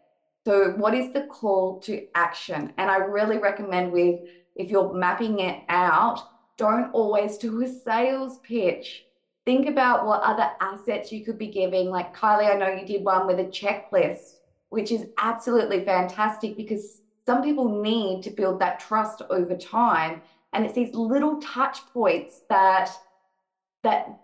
So, 0.46 0.72
what 0.72 0.94
is 0.94 1.14
the 1.14 1.24
call 1.24 1.80
to 1.82 2.06
action? 2.14 2.74
And 2.78 2.92
I 2.92 2.98
really 2.98 3.38
recommend 3.38 3.92
with 3.92 4.20
if 4.56 4.70
you're 4.70 4.94
mapping 4.94 5.40
it 5.40 5.64
out, 5.70 6.22
don't 6.58 6.92
always 6.92 7.38
do 7.38 7.64
a 7.64 7.68
sales 7.68 8.40
pitch. 8.40 9.06
Think 9.46 9.68
about 9.68 10.06
what 10.06 10.22
other 10.22 10.50
assets 10.60 11.12
you 11.12 11.24
could 11.24 11.38
be 11.38 11.48
giving. 11.48 11.90
Like 11.90 12.16
Kylie, 12.16 12.54
I 12.54 12.58
know 12.58 12.74
you 12.74 12.86
did 12.86 13.04
one 13.04 13.28
with 13.28 13.40
a 13.40 13.46
checklist, 13.46 14.38
which 14.70 14.92
is 14.92 15.08
absolutely 15.18 15.86
fantastic 15.86 16.58
because 16.58 17.02
some 17.26 17.42
people 17.42 17.82
need 17.82 18.24
to 18.24 18.30
build 18.30 18.60
that 18.60 18.80
trust 18.80 19.22
over 19.30 19.56
time 19.56 20.22
and 20.54 20.66
it's 20.66 20.76
these 20.76 20.94
little 20.94 21.42
touch 21.42 21.80
points 21.94 22.42
that 22.50 22.90
that 23.84 24.20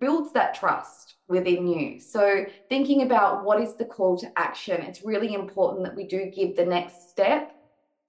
builds 0.00 0.32
that 0.32 0.54
trust 0.54 1.14
within 1.28 1.66
you. 1.66 1.98
So 1.98 2.44
thinking 2.68 3.02
about 3.02 3.44
what 3.44 3.60
is 3.60 3.74
the 3.74 3.84
call 3.84 4.16
to 4.18 4.30
action 4.36 4.80
it's 4.82 5.02
really 5.02 5.34
important 5.34 5.84
that 5.84 5.96
we 5.96 6.06
do 6.06 6.30
give 6.34 6.56
the 6.56 6.64
next 6.64 7.10
step 7.10 7.52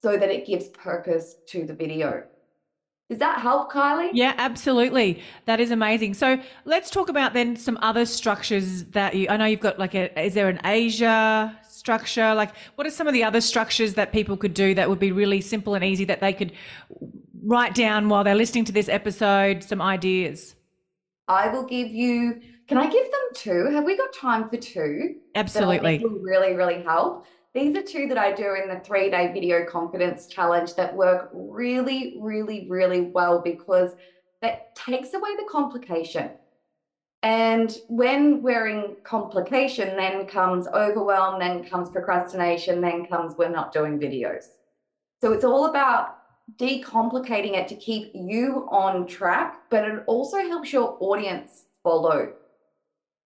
so 0.02 0.16
that 0.16 0.30
it 0.30 0.46
gives 0.46 0.68
purpose 0.68 1.36
to 1.48 1.64
the 1.64 1.74
video 1.74 2.24
does 3.08 3.18
that 3.20 3.40
help, 3.40 3.72
Kylie? 3.72 4.10
Yeah, 4.12 4.34
absolutely. 4.36 5.22
That 5.46 5.60
is 5.60 5.70
amazing. 5.70 6.12
So 6.12 6.38
let's 6.66 6.90
talk 6.90 7.08
about 7.08 7.32
then 7.32 7.56
some 7.56 7.78
other 7.80 8.04
structures 8.04 8.84
that 8.84 9.14
you, 9.14 9.28
I 9.30 9.38
know 9.38 9.46
you've 9.46 9.60
got 9.60 9.78
like 9.78 9.94
a, 9.94 10.20
is 10.20 10.34
there 10.34 10.50
an 10.50 10.60
Asia 10.62 11.58
structure? 11.66 12.34
Like 12.34 12.52
what 12.74 12.86
are 12.86 12.90
some 12.90 13.06
of 13.06 13.14
the 13.14 13.24
other 13.24 13.40
structures 13.40 13.94
that 13.94 14.12
people 14.12 14.36
could 14.36 14.52
do 14.52 14.74
that 14.74 14.90
would 14.90 14.98
be 14.98 15.10
really 15.10 15.40
simple 15.40 15.74
and 15.74 15.82
easy 15.82 16.04
that 16.04 16.20
they 16.20 16.34
could 16.34 16.52
write 17.42 17.74
down 17.74 18.10
while 18.10 18.24
they're 18.24 18.34
listening 18.34 18.66
to 18.66 18.72
this 18.72 18.90
episode, 18.90 19.64
some 19.64 19.80
ideas? 19.80 20.54
I 21.28 21.48
will 21.48 21.64
give 21.64 21.88
you, 21.88 22.42
can 22.66 22.76
I 22.76 22.90
give 22.90 23.04
them 23.10 23.20
two? 23.32 23.70
Have 23.72 23.84
we 23.84 23.96
got 23.96 24.12
time 24.12 24.50
for 24.50 24.58
two? 24.58 25.16
Absolutely. 25.34 25.98
will 25.98 26.10
really, 26.20 26.54
really 26.54 26.82
help. 26.82 27.24
These 27.58 27.74
are 27.74 27.82
two 27.82 28.06
that 28.06 28.18
I 28.18 28.30
do 28.30 28.54
in 28.54 28.68
the 28.68 28.78
three 28.84 29.10
day 29.10 29.32
video 29.32 29.64
confidence 29.64 30.28
challenge 30.28 30.76
that 30.76 30.94
work 30.94 31.28
really, 31.32 32.16
really, 32.20 32.68
really 32.70 33.00
well 33.00 33.40
because 33.40 33.96
that 34.42 34.76
takes 34.76 35.12
away 35.12 35.34
the 35.34 35.48
complication. 35.50 36.30
And 37.24 37.76
when 37.88 38.42
we're 38.42 38.68
in 38.68 38.94
complication, 39.02 39.96
then 39.96 40.26
comes 40.26 40.68
overwhelm, 40.68 41.40
then 41.40 41.64
comes 41.64 41.90
procrastination, 41.90 42.80
then 42.80 43.06
comes 43.06 43.34
we're 43.36 43.48
not 43.48 43.72
doing 43.72 43.98
videos. 43.98 44.44
So 45.20 45.32
it's 45.32 45.44
all 45.44 45.66
about 45.66 46.18
decomplicating 46.60 47.56
it 47.56 47.66
to 47.68 47.74
keep 47.74 48.12
you 48.14 48.68
on 48.70 49.04
track, 49.08 49.62
but 49.68 49.84
it 49.84 50.04
also 50.06 50.36
helps 50.36 50.72
your 50.72 50.96
audience 51.00 51.64
follow. 51.82 52.34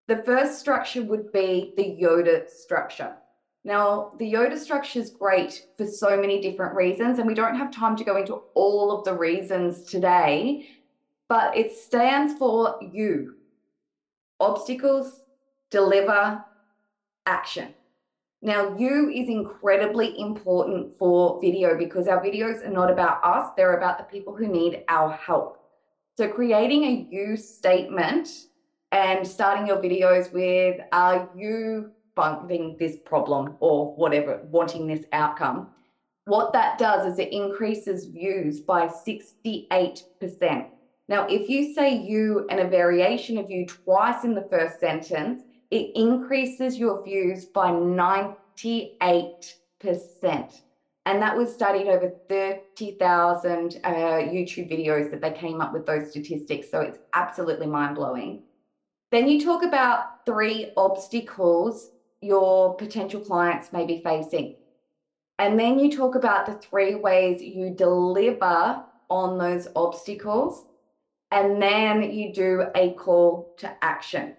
The 0.08 0.24
first 0.24 0.58
structure 0.58 1.04
would 1.04 1.34
be 1.34 1.74
the 1.76 1.98
Yoda 2.02 2.50
structure. 2.50 3.17
Now, 3.63 4.13
the 4.17 4.32
Yoda 4.32 4.58
structure 4.58 5.00
is 5.00 5.12
great 5.12 5.67
for 5.78 5.86
so 5.86 6.19
many 6.19 6.41
different 6.41 6.76
reasons, 6.76 7.19
and 7.19 7.28
we 7.28 7.36
don't 7.36 7.56
have 7.56 7.71
time 7.71 7.95
to 7.97 8.04
go 8.04 8.17
into 8.17 8.41
all 8.56 8.97
of 8.97 9.06
the 9.06 9.13
reasons 9.13 9.84
today, 9.84 10.67
but 11.30 11.56
it 11.56 11.71
stands 11.71 12.34
for 12.34 12.80
you 12.82 13.36
obstacles, 14.39 15.21
deliver, 15.69 16.43
action. 17.28 17.76
Now, 18.41 18.76
you 18.76 19.10
is 19.10 19.30
incredibly 19.30 20.19
important 20.19 20.97
for 20.97 21.39
video 21.39 21.78
because 21.78 22.08
our 22.08 22.24
videos 22.24 22.65
are 22.65 22.71
not 22.71 22.89
about 22.89 23.24
us, 23.24 23.52
they're 23.56 23.78
about 23.78 24.00
the 24.00 24.04
people 24.06 24.36
who 24.36 24.47
need 24.47 24.84
our 24.88 25.12
help. 25.12 25.60
So, 26.17 26.28
creating 26.28 26.84
a 26.86 27.08
you 27.12 27.38
statement 27.38 28.28
and 28.91 29.26
starting 29.26 29.67
your 29.67 29.78
videos 29.78 30.34
with, 30.34 30.82
Are 30.91 31.30
you 31.36 31.91
finding 32.15 32.78
this 32.78 32.97
problem 33.06 33.56
or 33.60 33.95
whatever, 33.95 34.41
wanting 34.50 34.88
this 34.88 35.06
outcome? 35.13 35.69
What 36.26 36.54
that 36.54 36.78
does 36.78 37.12
is 37.12 37.19
it 37.19 37.34
increases 37.34 38.06
views 38.06 38.60
by 38.60 38.88
68%. 38.88 40.67
Now, 41.08 41.28
if 41.28 41.50
you 41.50 41.74
say 41.74 41.97
you 41.97 42.45
and 42.50 42.60
a 42.60 42.67
variation 42.67 43.38
of 43.38 43.50
you 43.50 43.65
twice 43.65 44.24
in 44.24 44.36
the 44.36 44.47
first 44.50 44.80
sentence, 44.80 45.41
it 45.71 45.91
increases 45.95 46.78
your 46.78 47.04
views 47.04 47.45
by 47.45 47.71
98%. 47.71 48.36
And 51.08 51.21
that 51.21 51.36
was 51.36 51.52
studied 51.52 51.88
over 51.88 52.12
30,000 52.30 53.80
uh, 53.84 53.89
YouTube 53.89 54.71
videos 54.71 55.10
that 55.10 55.21
they 55.21 55.32
came 55.32 55.60
up 55.60 55.74
with 55.74 55.88
those 55.88 56.12
statistics. 56.12 56.69
So 56.69 56.82
it's 56.82 57.00
absolutely 57.15 57.65
mind 57.65 57.95
blowing. 57.95 58.43
Then 59.12 59.28
you 59.28 59.43
talk 59.43 59.63
about 59.63 60.26
three 60.26 60.71
obstacles 60.78 61.89
your 62.22 62.76
potential 62.76 63.20
clients 63.20 63.74
may 63.74 63.86
be 63.86 64.02
facing. 64.04 64.56
And 65.40 65.60
then 65.60 65.80
you 65.80 65.92
talk 65.92 66.16
about 66.16 66.46
the 66.46 66.54
three 66.54 66.96
ways 66.96 67.42
you 67.42 67.72
deliver 67.72 68.84
on 69.10 69.38
those 69.38 69.68
obstacles 69.76 70.68
and 71.32 71.62
then 71.62 72.04
you 72.12 72.34
do 72.34 72.66
a 72.76 72.92
call 72.94 73.56
to 73.58 73.74
action. 73.84 74.36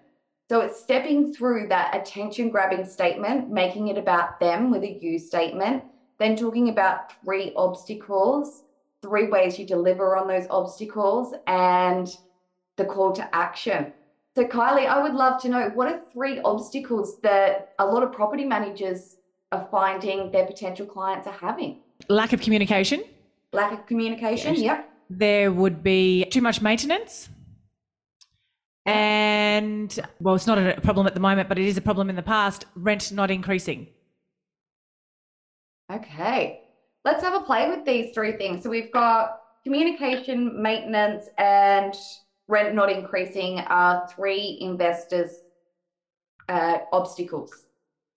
So 0.49 0.61
it's 0.61 0.79
stepping 0.79 1.33
through 1.33 1.67
that 1.69 1.95
attention 1.95 2.49
grabbing 2.49 2.85
statement, 2.85 3.49
making 3.49 3.87
it 3.87 3.97
about 3.97 4.39
them 4.39 4.69
with 4.69 4.83
a 4.83 4.99
you 5.01 5.17
statement, 5.17 5.83
then 6.19 6.35
talking 6.35 6.69
about 6.69 7.13
three 7.23 7.51
obstacles, 7.55 8.63
three 9.01 9.27
ways 9.27 9.57
you 9.57 9.65
deliver 9.65 10.15
on 10.15 10.27
those 10.27 10.45
obstacles, 10.49 11.33
and 11.47 12.15
the 12.77 12.85
call 12.85 13.11
to 13.13 13.35
action. 13.35 13.93
So, 14.35 14.45
Kylie, 14.45 14.87
I 14.87 15.01
would 15.01 15.13
love 15.13 15.41
to 15.43 15.49
know 15.49 15.69
what 15.75 15.87
are 15.87 16.01
three 16.11 16.39
obstacles 16.41 17.19
that 17.21 17.73
a 17.79 17.85
lot 17.85 18.03
of 18.03 18.11
property 18.11 18.45
managers 18.45 19.17
are 19.51 19.67
finding 19.69 20.31
their 20.31 20.47
potential 20.47 20.85
clients 20.85 21.27
are 21.27 21.33
having? 21.33 21.81
Lack 22.09 22.33
of 22.33 22.41
communication. 22.41 23.03
Lack 23.51 23.71
of 23.71 23.85
communication, 23.85 24.55
yes. 24.55 24.63
yep 24.63 24.89
there 25.09 25.51
would 25.51 25.83
be 25.83 26.25
too 26.25 26.41
much 26.41 26.61
maintenance. 26.61 27.29
And 28.85 29.97
well, 30.19 30.35
it's 30.35 30.47
not 30.47 30.57
a 30.57 30.79
problem 30.81 31.07
at 31.07 31.13
the 31.13 31.19
moment, 31.19 31.47
but 31.47 31.57
it 31.57 31.65
is 31.65 31.77
a 31.77 31.81
problem 31.81 32.09
in 32.09 32.15
the 32.15 32.23
past 32.23 32.65
rent 32.75 33.11
not 33.11 33.31
increasing. 33.31 33.87
Okay, 35.91 36.61
let's 37.05 37.23
have 37.23 37.33
a 37.33 37.41
play 37.41 37.69
with 37.69 37.85
these 37.85 38.13
three 38.13 38.33
things. 38.33 38.63
So 38.63 38.69
we've 38.69 38.91
got 38.91 39.39
communication, 39.63 40.61
maintenance, 40.61 41.29
and 41.37 41.95
rent 42.53 42.75
not 42.75 42.91
increasing 42.91 43.59
are 43.81 44.07
three 44.07 44.57
investors' 44.61 45.35
uh, 46.47 46.77
obstacles. 46.91 47.51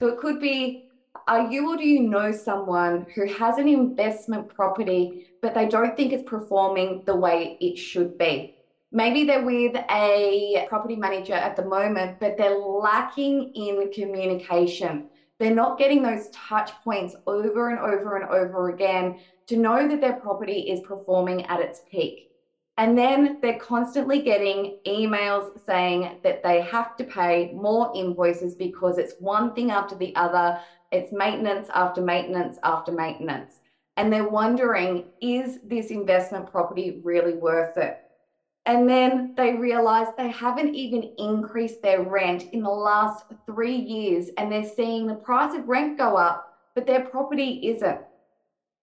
So 0.00 0.08
it 0.08 0.18
could 0.18 0.40
be 0.40 0.86
are 1.26 1.50
you 1.50 1.72
or 1.72 1.76
do 1.76 1.88
you 1.88 2.02
know 2.02 2.30
someone 2.30 3.06
who 3.14 3.26
has 3.26 3.58
an 3.58 3.66
investment 3.66 4.48
property, 4.54 5.28
but 5.42 5.54
they 5.54 5.66
don't 5.66 5.96
think 5.96 6.12
it's 6.12 6.28
performing 6.28 7.02
the 7.06 7.16
way 7.16 7.56
it 7.60 7.76
should 7.76 8.16
be? 8.18 8.54
Maybe 8.92 9.24
they're 9.24 9.44
with 9.44 9.74
a 9.90 10.66
property 10.68 10.94
manager 10.94 11.34
at 11.34 11.56
the 11.56 11.64
moment, 11.64 12.20
but 12.20 12.36
they're 12.36 12.58
lacking 12.58 13.52
in 13.54 13.90
communication. 13.92 15.08
They're 15.38 15.54
not 15.54 15.78
getting 15.78 16.02
those 16.02 16.28
touch 16.30 16.70
points 16.84 17.16
over 17.26 17.70
and 17.70 17.78
over 17.78 18.16
and 18.16 18.28
over 18.28 18.70
again 18.70 19.18
to 19.48 19.56
know 19.56 19.88
that 19.88 20.00
their 20.00 20.14
property 20.14 20.60
is 20.70 20.80
performing 20.80 21.44
at 21.46 21.60
its 21.60 21.80
peak. 21.90 22.25
And 22.78 22.96
then 22.96 23.38
they're 23.40 23.58
constantly 23.58 24.20
getting 24.20 24.78
emails 24.86 25.58
saying 25.64 26.18
that 26.22 26.42
they 26.42 26.60
have 26.60 26.96
to 26.98 27.04
pay 27.04 27.52
more 27.52 27.90
invoices 27.94 28.54
because 28.54 28.98
it's 28.98 29.14
one 29.18 29.54
thing 29.54 29.70
after 29.70 29.94
the 29.94 30.14
other. 30.14 30.60
It's 30.92 31.10
maintenance 31.10 31.68
after 31.74 32.02
maintenance 32.02 32.58
after 32.62 32.92
maintenance. 32.92 33.60
And 33.96 34.12
they're 34.12 34.28
wondering, 34.28 35.06
is 35.22 35.60
this 35.64 35.90
investment 35.90 36.50
property 36.50 37.00
really 37.02 37.32
worth 37.32 37.78
it? 37.78 37.98
And 38.66 38.88
then 38.88 39.32
they 39.36 39.54
realize 39.54 40.08
they 40.18 40.28
haven't 40.28 40.74
even 40.74 41.12
increased 41.18 41.80
their 41.80 42.02
rent 42.02 42.52
in 42.52 42.62
the 42.62 42.68
last 42.68 43.24
three 43.46 43.76
years, 43.76 44.28
and 44.36 44.50
they're 44.50 44.68
seeing 44.68 45.06
the 45.06 45.14
price 45.14 45.56
of 45.56 45.68
rent 45.68 45.96
go 45.96 46.16
up, 46.16 46.58
but 46.74 46.84
their 46.84 47.04
property 47.04 47.68
isn't. 47.68 48.00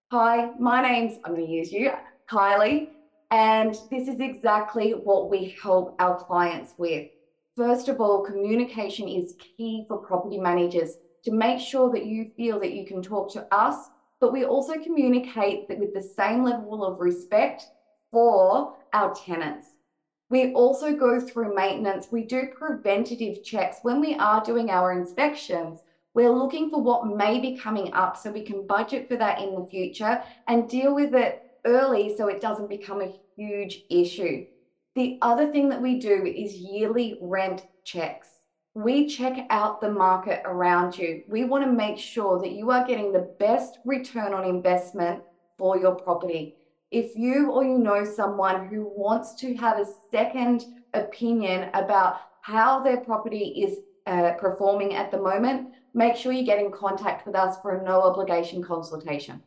Hi, 0.10 0.52
my 0.58 0.82
name's, 0.82 1.20
I'm 1.26 1.36
going 1.36 1.46
to 1.46 1.52
use 1.52 1.72
you, 1.72 1.92
Kylie, 2.30 2.88
and 3.34 3.74
this 3.90 4.08
is 4.08 4.20
exactly 4.20 4.92
what 4.92 5.28
we 5.28 5.58
help 5.60 5.96
our 5.98 6.24
clients 6.24 6.76
with. 6.78 7.10
First 7.58 7.90
of 7.90 8.00
all, 8.00 8.24
communication 8.24 9.08
is 9.08 9.34
key 9.40 9.86
for 9.88 9.98
property 9.98 10.38
managers 10.40 10.98
to 11.24 11.32
make 11.32 11.60
sure 11.60 11.92
that 11.94 12.06
you 12.06 12.30
feel 12.38 12.60
that 12.60 12.74
you 12.74 12.86
can 12.86 13.02
talk 13.02 13.34
to 13.34 13.48
us, 13.52 13.90
but 14.20 14.32
we 14.32 14.46
also 14.46 14.74
communicate 14.74 15.66
with 15.68 15.96
the 15.96 16.02
same 16.16 16.44
level 16.44 16.86
of 16.86 17.00
respect 17.00 17.64
for 18.12 18.76
our 18.94 19.16
tenants. 19.16 19.66
We 20.30 20.54
also 20.54 20.96
go 20.96 21.20
through 21.20 21.56
maintenance. 21.56 22.10
We 22.12 22.26
do 22.26 22.50
preventative 22.56 23.44
checks. 23.44 23.78
When 23.82 24.00
we 24.00 24.14
are 24.14 24.46
doing 24.46 24.70
our 24.70 24.92
inspections, 24.92 25.80
we're 26.14 26.30
looking 26.30 26.70
for 26.70 26.84
what 26.84 27.08
may 27.08 27.40
be 27.40 27.58
coming 27.58 27.92
up 27.94 28.16
so 28.16 28.32
we 28.32 28.44
can 28.44 28.68
budget 28.68 29.08
for 29.08 29.18
that 29.18 29.42
in 29.42 29.56
the 29.56 29.66
future 29.66 30.22
and 30.48 30.70
deal 30.70 30.94
with 30.94 31.16
it 31.16 31.40
early 31.66 32.16
so 32.16 32.28
it 32.28 32.42
doesn't 32.42 32.70
become 32.70 33.02
a 33.02 33.14
huge 33.36 33.84
issue. 33.90 34.46
The 34.96 35.18
other 35.22 35.52
thing 35.52 35.70
that 35.70 35.82
we 35.82 36.00
do 36.00 36.26
is 36.26 36.56
yearly 36.56 37.18
rent 37.22 37.66
checks. 37.84 38.30
We 38.76 39.08
check 39.08 39.46
out 39.50 39.82
the 39.82 39.92
market 39.92 40.42
around 40.46 40.98
you. 40.98 41.24
We 41.28 41.46
want 41.46 41.64
to 41.66 41.72
make 41.72 41.98
sure 41.98 42.40
that 42.40 42.52
you 42.52 42.72
are 42.72 42.86
getting 42.86 43.12
the 43.12 43.34
best 43.40 43.80
return 43.86 44.34
on 44.34 44.46
investment 44.46 45.22
for 45.58 45.78
your 45.78 45.96
property. 45.96 46.56
If 46.92 47.16
you 47.16 47.52
or 47.52 47.64
you 47.64 47.78
know 47.78 48.04
someone 48.04 48.68
who 48.68 48.92
wants 48.96 49.36
to 49.42 49.56
have 49.56 49.80
a 49.80 49.86
second 50.12 50.66
opinion 50.94 51.70
about 51.74 52.18
how 52.42 52.84
their 52.84 52.98
property 52.98 53.64
is 53.64 53.80
uh, 54.06 54.34
performing 54.34 54.96
at 54.96 55.12
the 55.12 55.18
moment, 55.18 55.70
make 55.94 56.16
sure 56.16 56.32
you 56.32 56.46
get 56.46 56.60
in 56.60 56.72
contact 56.72 57.26
with 57.26 57.36
us 57.36 57.58
for 57.62 57.78
a 57.78 57.84
no 57.84 58.02
obligation 58.02 58.62
consultation. 58.64 59.42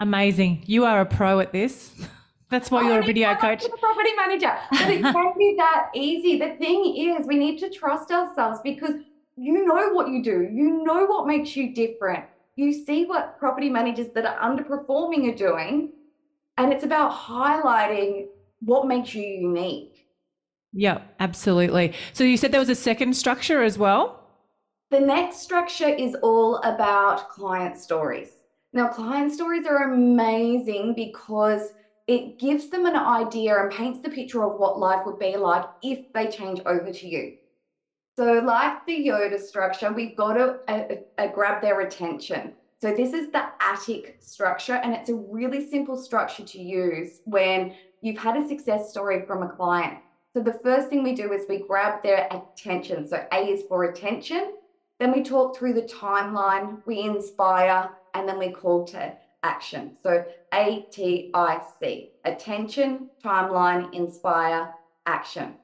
Amazing. 0.00 0.64
You 0.66 0.84
are 0.84 1.00
a 1.00 1.06
pro 1.06 1.38
at 1.40 1.52
this. 1.52 1.92
That's 2.52 2.70
why 2.70 2.86
you're 2.86 3.00
a 3.00 3.02
video 3.02 3.34
coach. 3.34 3.64
A 3.64 3.68
property 3.78 4.10
manager. 4.14 4.54
But 4.72 4.90
it 4.90 5.00
can't 5.14 5.38
be 5.38 5.54
that 5.56 5.88
easy. 5.94 6.38
The 6.38 6.54
thing 6.56 6.94
is, 6.98 7.26
we 7.26 7.36
need 7.36 7.58
to 7.60 7.70
trust 7.70 8.10
ourselves 8.10 8.60
because 8.62 8.96
you 9.36 9.64
know 9.64 9.88
what 9.94 10.08
you 10.08 10.22
do. 10.22 10.46
You 10.52 10.84
know 10.84 11.06
what 11.06 11.26
makes 11.26 11.56
you 11.56 11.74
different. 11.74 12.26
You 12.56 12.74
see 12.74 13.06
what 13.06 13.38
property 13.38 13.70
managers 13.70 14.08
that 14.14 14.26
are 14.26 14.38
underperforming 14.38 15.32
are 15.32 15.34
doing. 15.34 15.92
And 16.58 16.74
it's 16.74 16.84
about 16.84 17.12
highlighting 17.12 18.26
what 18.60 18.86
makes 18.86 19.14
you 19.14 19.22
unique. 19.22 20.06
Yeah, 20.74 21.00
absolutely. 21.20 21.94
So 22.12 22.22
you 22.22 22.36
said 22.36 22.52
there 22.52 22.60
was 22.60 22.68
a 22.68 22.74
second 22.74 23.16
structure 23.16 23.62
as 23.62 23.78
well? 23.78 24.28
The 24.90 25.00
next 25.00 25.38
structure 25.38 25.88
is 25.88 26.14
all 26.16 26.56
about 26.56 27.30
client 27.30 27.78
stories. 27.78 28.28
Now, 28.74 28.88
client 28.88 29.32
stories 29.32 29.66
are 29.66 29.94
amazing 29.94 30.94
because 30.94 31.72
it 32.12 32.38
gives 32.38 32.68
them 32.68 32.84
an 32.84 32.94
idea 32.94 33.58
and 33.58 33.70
paints 33.70 34.00
the 34.00 34.10
picture 34.10 34.44
of 34.44 34.60
what 34.60 34.78
life 34.78 35.06
would 35.06 35.18
be 35.18 35.34
like 35.36 35.64
if 35.82 36.12
they 36.12 36.26
change 36.26 36.60
over 36.66 36.92
to 36.92 37.08
you. 37.08 37.38
So, 38.18 38.34
like 38.44 38.84
the 38.84 39.06
Yoda 39.06 39.40
structure, 39.40 39.90
we've 39.90 40.14
got 40.14 40.34
to 40.34 40.58
uh, 40.68 40.96
uh, 41.16 41.28
grab 41.28 41.62
their 41.62 41.80
attention. 41.80 42.52
So, 42.82 42.94
this 42.94 43.14
is 43.14 43.30
the 43.30 43.44
attic 43.60 44.18
structure, 44.20 44.74
and 44.74 44.92
it's 44.92 45.08
a 45.08 45.14
really 45.14 45.66
simple 45.66 45.96
structure 45.96 46.44
to 46.44 46.60
use 46.60 47.20
when 47.24 47.74
you've 48.02 48.18
had 48.18 48.36
a 48.36 48.46
success 48.46 48.90
story 48.90 49.24
from 49.26 49.42
a 49.42 49.48
client. 49.48 49.98
So, 50.34 50.42
the 50.42 50.52
first 50.52 50.90
thing 50.90 51.02
we 51.02 51.14
do 51.14 51.32
is 51.32 51.46
we 51.48 51.66
grab 51.66 52.02
their 52.02 52.28
attention. 52.30 53.08
So, 53.08 53.24
A 53.32 53.38
is 53.38 53.62
for 53.66 53.84
attention, 53.84 54.52
then 55.00 55.12
we 55.12 55.22
talk 55.22 55.56
through 55.56 55.72
the 55.72 55.82
timeline, 55.82 56.82
we 56.84 57.00
inspire, 57.00 57.88
and 58.12 58.28
then 58.28 58.38
we 58.38 58.50
call 58.50 58.84
to 58.88 59.14
action. 59.42 59.96
So 60.02 60.24
ATIC 60.52 62.10
attention, 62.24 63.10
timeline, 63.24 63.92
inspire, 63.94 64.74
action. 65.06 65.54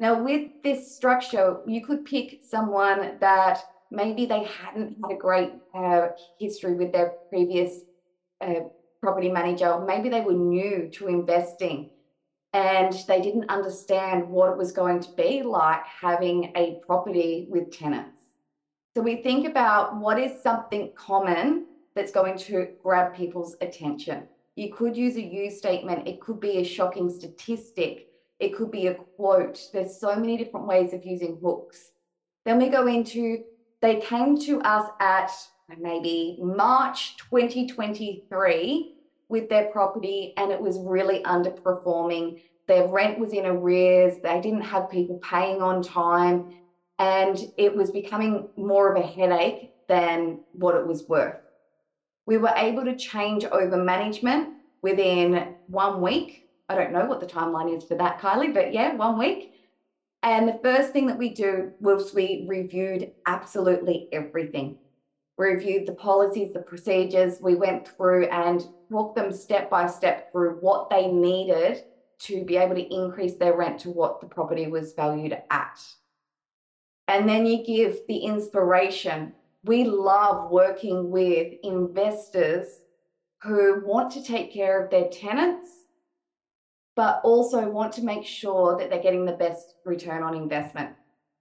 Now, 0.00 0.20
with 0.20 0.50
this 0.64 0.94
structure, 0.94 1.58
you 1.66 1.84
could 1.84 2.04
pick 2.04 2.40
someone 2.42 3.18
that 3.20 3.60
maybe 3.90 4.26
they 4.26 4.44
hadn't 4.44 4.96
had 5.02 5.12
a 5.12 5.18
great 5.18 5.52
uh, 5.74 6.08
history 6.38 6.74
with 6.74 6.92
their 6.92 7.14
previous 7.30 7.82
uh, 8.40 8.64
property 9.02 9.28
manager, 9.28 9.80
maybe 9.84 10.08
they 10.08 10.20
were 10.20 10.32
new 10.32 10.88
to 10.92 11.08
investing 11.08 11.90
and 12.52 12.92
they 13.08 13.20
didn't 13.20 13.50
understand 13.50 14.28
what 14.28 14.50
it 14.52 14.56
was 14.56 14.72
going 14.72 15.00
to 15.00 15.10
be 15.12 15.42
like 15.42 15.84
having 15.84 16.52
a 16.54 16.80
property 16.86 17.46
with 17.50 17.76
tenants. 17.76 18.20
So 18.94 19.02
we 19.02 19.22
think 19.22 19.48
about 19.48 19.96
what 19.96 20.20
is 20.20 20.40
something 20.40 20.92
common 20.94 21.66
that's 21.94 22.12
going 22.12 22.38
to 22.38 22.68
grab 22.82 23.14
people's 23.14 23.56
attention. 23.60 24.24
You 24.56 24.72
could 24.72 24.96
use 24.96 25.16
a 25.16 25.22
you 25.22 25.50
statement, 25.50 26.06
it 26.06 26.20
could 26.20 26.40
be 26.40 26.58
a 26.58 26.64
shocking 26.64 27.08
statistic, 27.10 28.08
it 28.38 28.54
could 28.56 28.70
be 28.70 28.88
a 28.88 28.94
quote. 28.94 29.60
There's 29.72 29.98
so 29.98 30.14
many 30.16 30.36
different 30.36 30.66
ways 30.66 30.92
of 30.92 31.04
using 31.04 31.38
hooks. 31.42 31.92
Then 32.44 32.58
we 32.58 32.68
go 32.68 32.86
into 32.86 33.44
they 33.80 33.96
came 33.96 34.38
to 34.42 34.60
us 34.60 34.88
at 35.00 35.32
maybe 35.78 36.38
March 36.40 37.16
2023 37.16 38.94
with 39.28 39.48
their 39.48 39.70
property 39.70 40.34
and 40.36 40.52
it 40.52 40.60
was 40.60 40.78
really 40.78 41.20
underperforming. 41.24 42.42
Their 42.68 42.86
rent 42.86 43.18
was 43.18 43.32
in 43.32 43.44
arrears, 43.44 44.20
they 44.22 44.40
didn't 44.40 44.62
have 44.62 44.88
people 44.88 45.18
paying 45.18 45.60
on 45.60 45.82
time 45.82 46.54
and 47.00 47.38
it 47.56 47.74
was 47.74 47.90
becoming 47.90 48.48
more 48.56 48.94
of 48.94 49.02
a 49.02 49.06
headache 49.06 49.72
than 49.88 50.38
what 50.52 50.76
it 50.76 50.86
was 50.86 51.08
worth. 51.08 51.41
We 52.26 52.38
were 52.38 52.52
able 52.56 52.84
to 52.84 52.96
change 52.96 53.44
over 53.44 53.76
management 53.76 54.50
within 54.82 55.54
one 55.66 56.00
week. 56.00 56.48
I 56.68 56.74
don't 56.74 56.92
know 56.92 57.06
what 57.06 57.20
the 57.20 57.26
timeline 57.26 57.76
is 57.76 57.84
for 57.84 57.96
that, 57.96 58.20
Kylie, 58.20 58.54
but 58.54 58.72
yeah, 58.72 58.94
one 58.94 59.18
week. 59.18 59.54
And 60.22 60.48
the 60.48 60.60
first 60.62 60.92
thing 60.92 61.06
that 61.08 61.18
we 61.18 61.30
do 61.30 61.72
was 61.80 62.14
we 62.14 62.46
reviewed 62.48 63.10
absolutely 63.26 64.08
everything. 64.12 64.78
We 65.36 65.46
reviewed 65.46 65.86
the 65.86 65.94
policies, 65.94 66.52
the 66.52 66.60
procedures. 66.60 67.40
We 67.40 67.56
went 67.56 67.88
through 67.88 68.26
and 68.26 68.64
walked 68.88 69.16
them 69.16 69.32
step 69.32 69.68
by 69.68 69.88
step 69.88 70.30
through 70.30 70.58
what 70.60 70.90
they 70.90 71.08
needed 71.08 71.82
to 72.20 72.44
be 72.44 72.56
able 72.56 72.76
to 72.76 72.94
increase 72.94 73.34
their 73.34 73.56
rent 73.56 73.80
to 73.80 73.90
what 73.90 74.20
the 74.20 74.28
property 74.28 74.68
was 74.68 74.92
valued 74.92 75.36
at 75.50 75.80
and 77.08 77.28
then 77.28 77.46
you 77.46 77.64
give 77.64 78.00
the 78.08 78.18
inspiration. 78.18 79.34
We 79.64 79.84
love 79.84 80.50
working 80.50 81.10
with 81.10 81.54
investors 81.62 82.66
who 83.42 83.82
want 83.84 84.12
to 84.12 84.22
take 84.22 84.52
care 84.52 84.82
of 84.82 84.90
their 84.90 85.08
tenants, 85.08 85.68
but 86.96 87.20
also 87.22 87.68
want 87.68 87.92
to 87.94 88.04
make 88.04 88.24
sure 88.24 88.76
that 88.78 88.90
they're 88.90 89.02
getting 89.02 89.24
the 89.24 89.32
best 89.32 89.74
return 89.84 90.22
on 90.22 90.34
investment. 90.34 90.90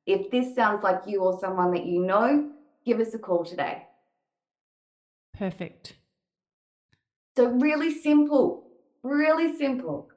If 0.05 0.31
this 0.31 0.55
sounds 0.55 0.84
like 0.84 1.01
you 1.07 1.21
or 1.21 1.39
someone 1.39 1.71
that 1.73 1.86
you 1.86 2.03
know, 2.03 2.51
give 2.86 2.99
us 2.99 3.13
a 3.13 3.19
call 3.19 3.43
today. 3.43 3.88
Perfect. 5.38 5.95
So, 7.36 7.47
really 7.47 7.93
simple, 7.93 8.67
really 9.03 9.57
simple. 9.57 10.10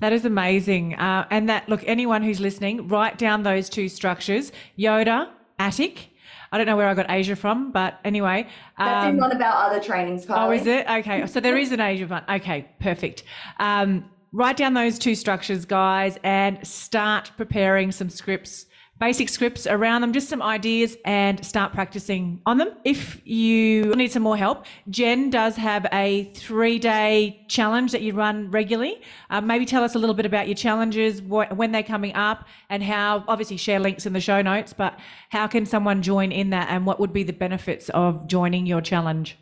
That 0.00 0.12
is 0.12 0.24
amazing. 0.24 0.94
Uh, 0.94 1.26
and 1.30 1.48
that, 1.48 1.68
look, 1.68 1.82
anyone 1.86 2.22
who's 2.22 2.38
listening, 2.38 2.86
write 2.88 3.18
down 3.18 3.42
those 3.42 3.70
two 3.70 3.88
structures 3.88 4.52
Yoda, 4.78 5.30
attic. 5.58 6.10
I 6.52 6.58
don't 6.58 6.66
know 6.66 6.76
where 6.76 6.88
I 6.88 6.94
got 6.94 7.06
Asia 7.10 7.36
from, 7.36 7.72
but 7.72 7.98
anyway. 8.04 8.48
That's 8.78 9.06
um, 9.06 9.14
in 9.14 9.20
one 9.20 9.32
of 9.32 9.40
our 9.40 9.66
other 9.66 9.80
trainings, 9.80 10.26
Kylie. 10.26 10.46
Oh, 10.46 10.50
is 10.50 10.66
it? 10.66 10.86
Okay. 10.88 11.26
So 11.26 11.40
there 11.40 11.56
is 11.56 11.72
an 11.72 11.80
Asia 11.80 12.06
one. 12.06 12.24
Okay, 12.28 12.68
perfect. 12.80 13.24
Um, 13.58 14.10
write 14.32 14.56
down 14.56 14.74
those 14.74 14.98
two 14.98 15.14
structures, 15.14 15.64
guys, 15.64 16.18
and 16.22 16.64
start 16.66 17.32
preparing 17.36 17.92
some 17.92 18.10
scripts 18.10 18.66
basic 18.98 19.28
scripts 19.28 19.66
around 19.66 20.00
them, 20.00 20.12
just 20.12 20.28
some 20.28 20.42
ideas, 20.42 20.96
and 21.04 21.44
start 21.44 21.72
practicing 21.72 22.40
on 22.46 22.58
them. 22.58 22.70
If 22.84 23.20
you 23.26 23.94
need 23.94 24.10
some 24.10 24.22
more 24.22 24.36
help, 24.36 24.66
Jen 24.88 25.30
does 25.30 25.56
have 25.56 25.86
a 25.92 26.32
three 26.34 26.78
day 26.78 27.44
challenge 27.48 27.92
that 27.92 28.02
you 28.02 28.14
run 28.14 28.50
regularly. 28.50 29.00
Uh, 29.30 29.40
maybe 29.40 29.66
tell 29.66 29.84
us 29.84 29.94
a 29.94 29.98
little 29.98 30.14
bit 30.14 30.26
about 30.26 30.48
your 30.48 30.54
challenges, 30.56 31.20
wh- 31.20 31.50
when 31.56 31.72
they're 31.72 31.82
coming 31.82 32.14
up, 32.14 32.46
and 32.70 32.82
how 32.82 33.24
obviously 33.28 33.56
share 33.56 33.78
links 33.78 34.06
in 34.06 34.12
the 34.12 34.20
show 34.20 34.40
notes, 34.42 34.72
but 34.72 34.98
how 35.30 35.46
can 35.46 35.66
someone 35.66 36.02
join 36.02 36.32
in 36.32 36.50
that 36.50 36.68
and 36.70 36.86
what 36.86 36.98
would 36.98 37.12
be 37.12 37.22
the 37.22 37.32
benefits 37.32 37.88
of 37.90 38.26
joining 38.26 38.66
your 38.66 38.80
challenge? 38.80 39.36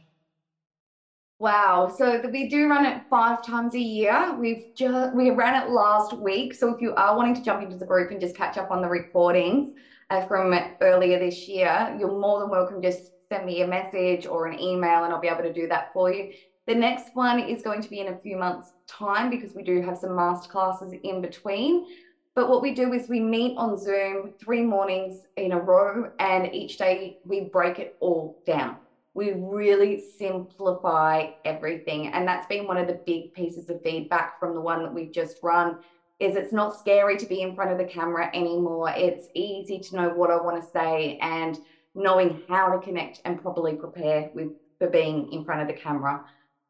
Wow. 1.40 1.92
So 1.96 2.22
we 2.32 2.48
do 2.48 2.68
run 2.68 2.86
it 2.86 3.02
five 3.10 3.44
times 3.44 3.74
a 3.74 3.80
year. 3.80 4.36
We've 4.38 4.66
just 4.76 5.14
we 5.14 5.30
ran 5.30 5.62
it 5.62 5.70
last 5.70 6.12
week. 6.12 6.54
So 6.54 6.72
if 6.72 6.80
you 6.80 6.94
are 6.94 7.16
wanting 7.16 7.34
to 7.34 7.42
jump 7.42 7.62
into 7.62 7.76
the 7.76 7.86
group 7.86 8.10
and 8.12 8.20
just 8.20 8.36
catch 8.36 8.56
up 8.56 8.70
on 8.70 8.80
the 8.80 8.88
recordings 8.88 9.74
uh, 10.10 10.24
from 10.26 10.54
earlier 10.80 11.18
this 11.18 11.48
year, 11.48 11.96
you're 11.98 12.18
more 12.18 12.40
than 12.40 12.50
welcome. 12.50 12.80
Just 12.80 13.12
send 13.28 13.46
me 13.46 13.62
a 13.62 13.66
message 13.66 14.26
or 14.26 14.46
an 14.46 14.60
email, 14.60 15.04
and 15.04 15.12
I'll 15.12 15.20
be 15.20 15.28
able 15.28 15.42
to 15.42 15.52
do 15.52 15.66
that 15.68 15.92
for 15.92 16.12
you. 16.12 16.32
The 16.66 16.74
next 16.74 17.14
one 17.14 17.40
is 17.40 17.62
going 17.62 17.82
to 17.82 17.90
be 17.90 18.00
in 18.00 18.08
a 18.08 18.18
few 18.18 18.36
months' 18.36 18.72
time 18.86 19.28
because 19.28 19.54
we 19.54 19.62
do 19.62 19.82
have 19.82 19.98
some 19.98 20.10
masterclasses 20.10 20.98
in 21.02 21.20
between. 21.20 21.86
But 22.34 22.48
what 22.48 22.62
we 22.62 22.74
do 22.74 22.92
is 22.92 23.08
we 23.08 23.20
meet 23.20 23.56
on 23.58 23.76
Zoom 23.76 24.32
three 24.40 24.62
mornings 24.62 25.24
in 25.36 25.52
a 25.52 25.58
row, 25.58 26.10
and 26.20 26.54
each 26.54 26.78
day 26.78 27.18
we 27.24 27.40
break 27.40 27.78
it 27.78 27.96
all 28.00 28.40
down. 28.46 28.76
We 29.14 29.32
really 29.32 30.02
simplify 30.18 31.30
everything. 31.44 32.08
And 32.08 32.26
that's 32.26 32.46
been 32.46 32.66
one 32.66 32.76
of 32.76 32.88
the 32.88 33.00
big 33.06 33.32
pieces 33.32 33.70
of 33.70 33.82
feedback 33.82 34.38
from 34.40 34.54
the 34.54 34.60
one 34.60 34.82
that 34.82 34.92
we've 34.92 35.12
just 35.12 35.38
run 35.42 35.78
is 36.20 36.36
it's 36.36 36.52
not 36.52 36.78
scary 36.78 37.16
to 37.16 37.26
be 37.26 37.42
in 37.42 37.54
front 37.54 37.72
of 37.72 37.78
the 37.78 37.84
camera 37.84 38.30
anymore. 38.34 38.92
It's 38.96 39.28
easy 39.34 39.78
to 39.80 39.96
know 39.96 40.08
what 40.10 40.30
I 40.30 40.36
want 40.36 40.62
to 40.62 40.70
say 40.70 41.18
and 41.22 41.58
knowing 41.94 42.42
how 42.48 42.72
to 42.72 42.84
connect 42.84 43.20
and 43.24 43.40
properly 43.40 43.74
prepare 43.74 44.30
with 44.34 44.50
for 44.78 44.88
being 44.88 45.32
in 45.32 45.44
front 45.44 45.62
of 45.62 45.68
the 45.68 45.80
camera. 45.80 46.24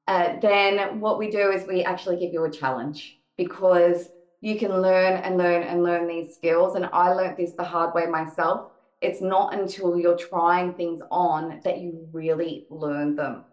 Uh, 0.06 0.38
then 0.40 1.00
what 1.00 1.18
we 1.18 1.30
do 1.30 1.50
is 1.50 1.66
we 1.66 1.82
actually 1.82 2.18
give 2.18 2.32
you 2.32 2.44
a 2.44 2.50
challenge 2.50 3.18
because 3.36 4.10
you 4.40 4.58
can 4.58 4.82
learn 4.82 5.14
and 5.14 5.38
learn 5.38 5.62
and 5.62 5.82
learn 5.82 6.06
these 6.06 6.34
skills. 6.34 6.74
And 6.74 6.86
I 6.92 7.12
learned 7.12 7.38
this 7.38 7.52
the 7.52 7.64
hard 7.64 7.94
way 7.94 8.06
myself. 8.06 8.72
It's 9.04 9.20
not 9.20 9.52
until 9.52 9.98
you're 9.98 10.16
trying 10.16 10.72
things 10.72 11.02
on 11.10 11.60
that 11.62 11.78
you 11.78 12.08
really 12.12 12.66
learn 12.70 13.14
them. 13.14 13.44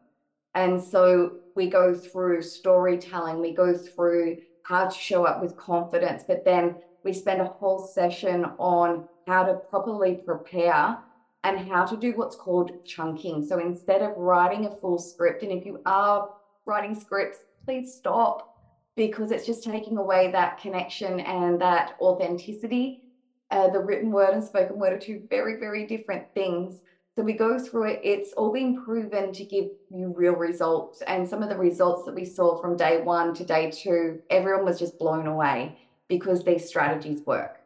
And 0.55 0.81
so 0.81 1.33
we 1.55 1.69
go 1.69 1.93
through 1.93 2.41
storytelling, 2.41 3.39
we 3.39 3.53
go 3.53 3.77
through 3.77 4.37
how 4.63 4.87
to 4.87 4.97
show 4.97 5.25
up 5.25 5.41
with 5.41 5.57
confidence, 5.57 6.23
but 6.25 6.45
then 6.45 6.75
we 7.03 7.11
spend 7.11 7.41
a 7.41 7.45
whole 7.45 7.79
session 7.79 8.45
on 8.57 9.07
how 9.27 9.43
to 9.43 9.55
properly 9.55 10.15
prepare 10.15 10.97
and 11.43 11.67
how 11.67 11.85
to 11.85 11.97
do 11.97 12.13
what's 12.13 12.35
called 12.35 12.85
chunking. 12.85 13.45
So 13.45 13.59
instead 13.59 14.01
of 14.01 14.15
writing 14.15 14.67
a 14.67 14.75
full 14.75 14.99
script, 14.99 15.43
and 15.43 15.51
if 15.51 15.65
you 15.65 15.81
are 15.85 16.29
writing 16.65 16.97
scripts, 16.97 17.39
please 17.65 17.93
stop 17.93 18.55
because 18.95 19.31
it's 19.31 19.45
just 19.45 19.63
taking 19.63 19.97
away 19.97 20.31
that 20.31 20.59
connection 20.61 21.19
and 21.21 21.59
that 21.59 21.95
authenticity. 21.99 23.03
Uh, 23.51 23.69
the 23.69 23.79
written 23.79 24.11
word 24.11 24.33
and 24.33 24.43
spoken 24.43 24.79
word 24.79 24.93
are 24.93 24.99
two 24.99 25.21
very, 25.29 25.59
very 25.59 25.85
different 25.85 26.25
things. 26.33 26.81
So 27.17 27.23
we 27.23 27.33
go 27.33 27.59
through 27.59 27.89
it, 27.89 27.99
it's 28.01 28.31
all 28.33 28.53
been 28.53 28.81
proven 28.81 29.33
to 29.33 29.43
give 29.43 29.65
you 29.93 30.13
real 30.15 30.33
results. 30.33 31.01
And 31.01 31.27
some 31.27 31.43
of 31.43 31.49
the 31.49 31.57
results 31.57 32.05
that 32.05 32.15
we 32.15 32.23
saw 32.23 32.61
from 32.61 32.77
day 32.77 33.01
one 33.01 33.33
to 33.33 33.43
day 33.43 33.69
two, 33.69 34.21
everyone 34.29 34.63
was 34.63 34.79
just 34.79 34.97
blown 34.97 35.27
away 35.27 35.77
because 36.07 36.45
these 36.45 36.65
strategies 36.65 37.25
work. 37.25 37.57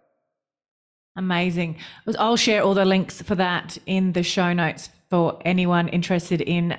Amazing. 1.16 1.78
I'll 2.18 2.36
share 2.36 2.64
all 2.64 2.74
the 2.74 2.86
links 2.86 3.22
for 3.22 3.36
that 3.36 3.78
in 3.86 4.14
the 4.14 4.24
show 4.24 4.52
notes 4.52 4.90
for 5.10 5.40
anyone 5.46 5.88
interested 5.90 6.42
in 6.42 6.76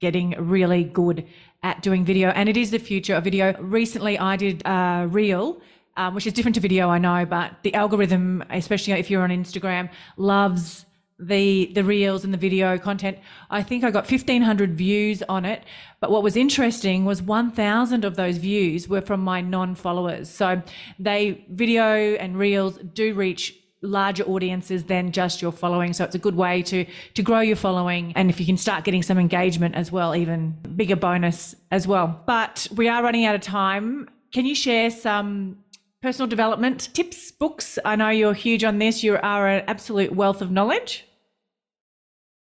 getting 0.00 0.30
really 0.38 0.84
good 0.84 1.26
at 1.64 1.82
doing 1.82 2.04
video, 2.04 2.28
and 2.28 2.48
it 2.48 2.56
is 2.56 2.70
the 2.70 2.78
future 2.78 3.14
of 3.14 3.24
video. 3.24 3.54
Recently, 3.60 4.18
I 4.18 4.36
did 4.36 4.62
a 4.64 5.06
reel. 5.10 5.60
Um, 5.96 6.14
which 6.16 6.26
is 6.26 6.32
different 6.32 6.56
to 6.56 6.60
video, 6.60 6.88
I 6.88 6.98
know, 6.98 7.24
but 7.24 7.52
the 7.62 7.72
algorithm, 7.72 8.42
especially 8.50 8.94
if 8.94 9.10
you're 9.10 9.22
on 9.22 9.30
Instagram, 9.30 9.88
loves 10.16 10.86
the 11.18 11.70
the 11.74 11.84
reels 11.84 12.24
and 12.24 12.34
the 12.34 12.38
video 12.38 12.76
content. 12.78 13.18
I 13.50 13.62
think 13.62 13.84
I 13.84 13.90
got 13.90 14.10
1500 14.10 14.76
views 14.76 15.22
on 15.28 15.44
it, 15.44 15.62
but 16.00 16.10
what 16.10 16.22
was 16.22 16.36
interesting 16.36 17.04
was 17.04 17.22
1000 17.22 18.04
of 18.04 18.16
those 18.16 18.38
views 18.38 18.88
were 18.88 19.00
from 19.00 19.20
my 19.20 19.40
non-followers. 19.40 20.28
So 20.28 20.62
they 20.98 21.44
video 21.50 22.14
and 22.14 22.36
reels 22.36 22.78
do 22.92 23.14
reach 23.14 23.56
larger 23.80 24.24
audiences 24.24 24.84
than 24.84 25.12
just 25.12 25.42
your 25.42 25.52
following. 25.52 25.92
So 25.92 26.04
it's 26.04 26.14
a 26.14 26.18
good 26.18 26.34
way 26.34 26.62
to 26.62 26.84
to 27.14 27.22
grow 27.22 27.40
your 27.40 27.56
following, 27.56 28.12
and 28.16 28.28
if 28.30 28.40
you 28.40 28.46
can 28.46 28.56
start 28.56 28.84
getting 28.84 29.02
some 29.02 29.18
engagement 29.18 29.76
as 29.76 29.92
well, 29.92 30.16
even 30.16 30.56
bigger 30.74 30.96
bonus 30.96 31.54
as 31.70 31.86
well. 31.86 32.22
But 32.26 32.66
we 32.74 32.88
are 32.88 33.02
running 33.02 33.24
out 33.24 33.36
of 33.36 33.40
time. 33.40 34.08
Can 34.32 34.46
you 34.46 34.56
share 34.56 34.90
some 34.90 35.58
personal 36.04 36.28
development 36.28 36.90
tips, 36.92 37.30
books? 37.30 37.78
I 37.82 37.96
know 37.96 38.10
you're 38.10 38.34
huge 38.34 38.62
on 38.62 38.78
this. 38.78 39.02
You 39.02 39.16
are 39.22 39.48
an 39.48 39.64
absolute 39.66 40.12
wealth 40.12 40.42
of 40.42 40.50
knowledge. 40.50 41.06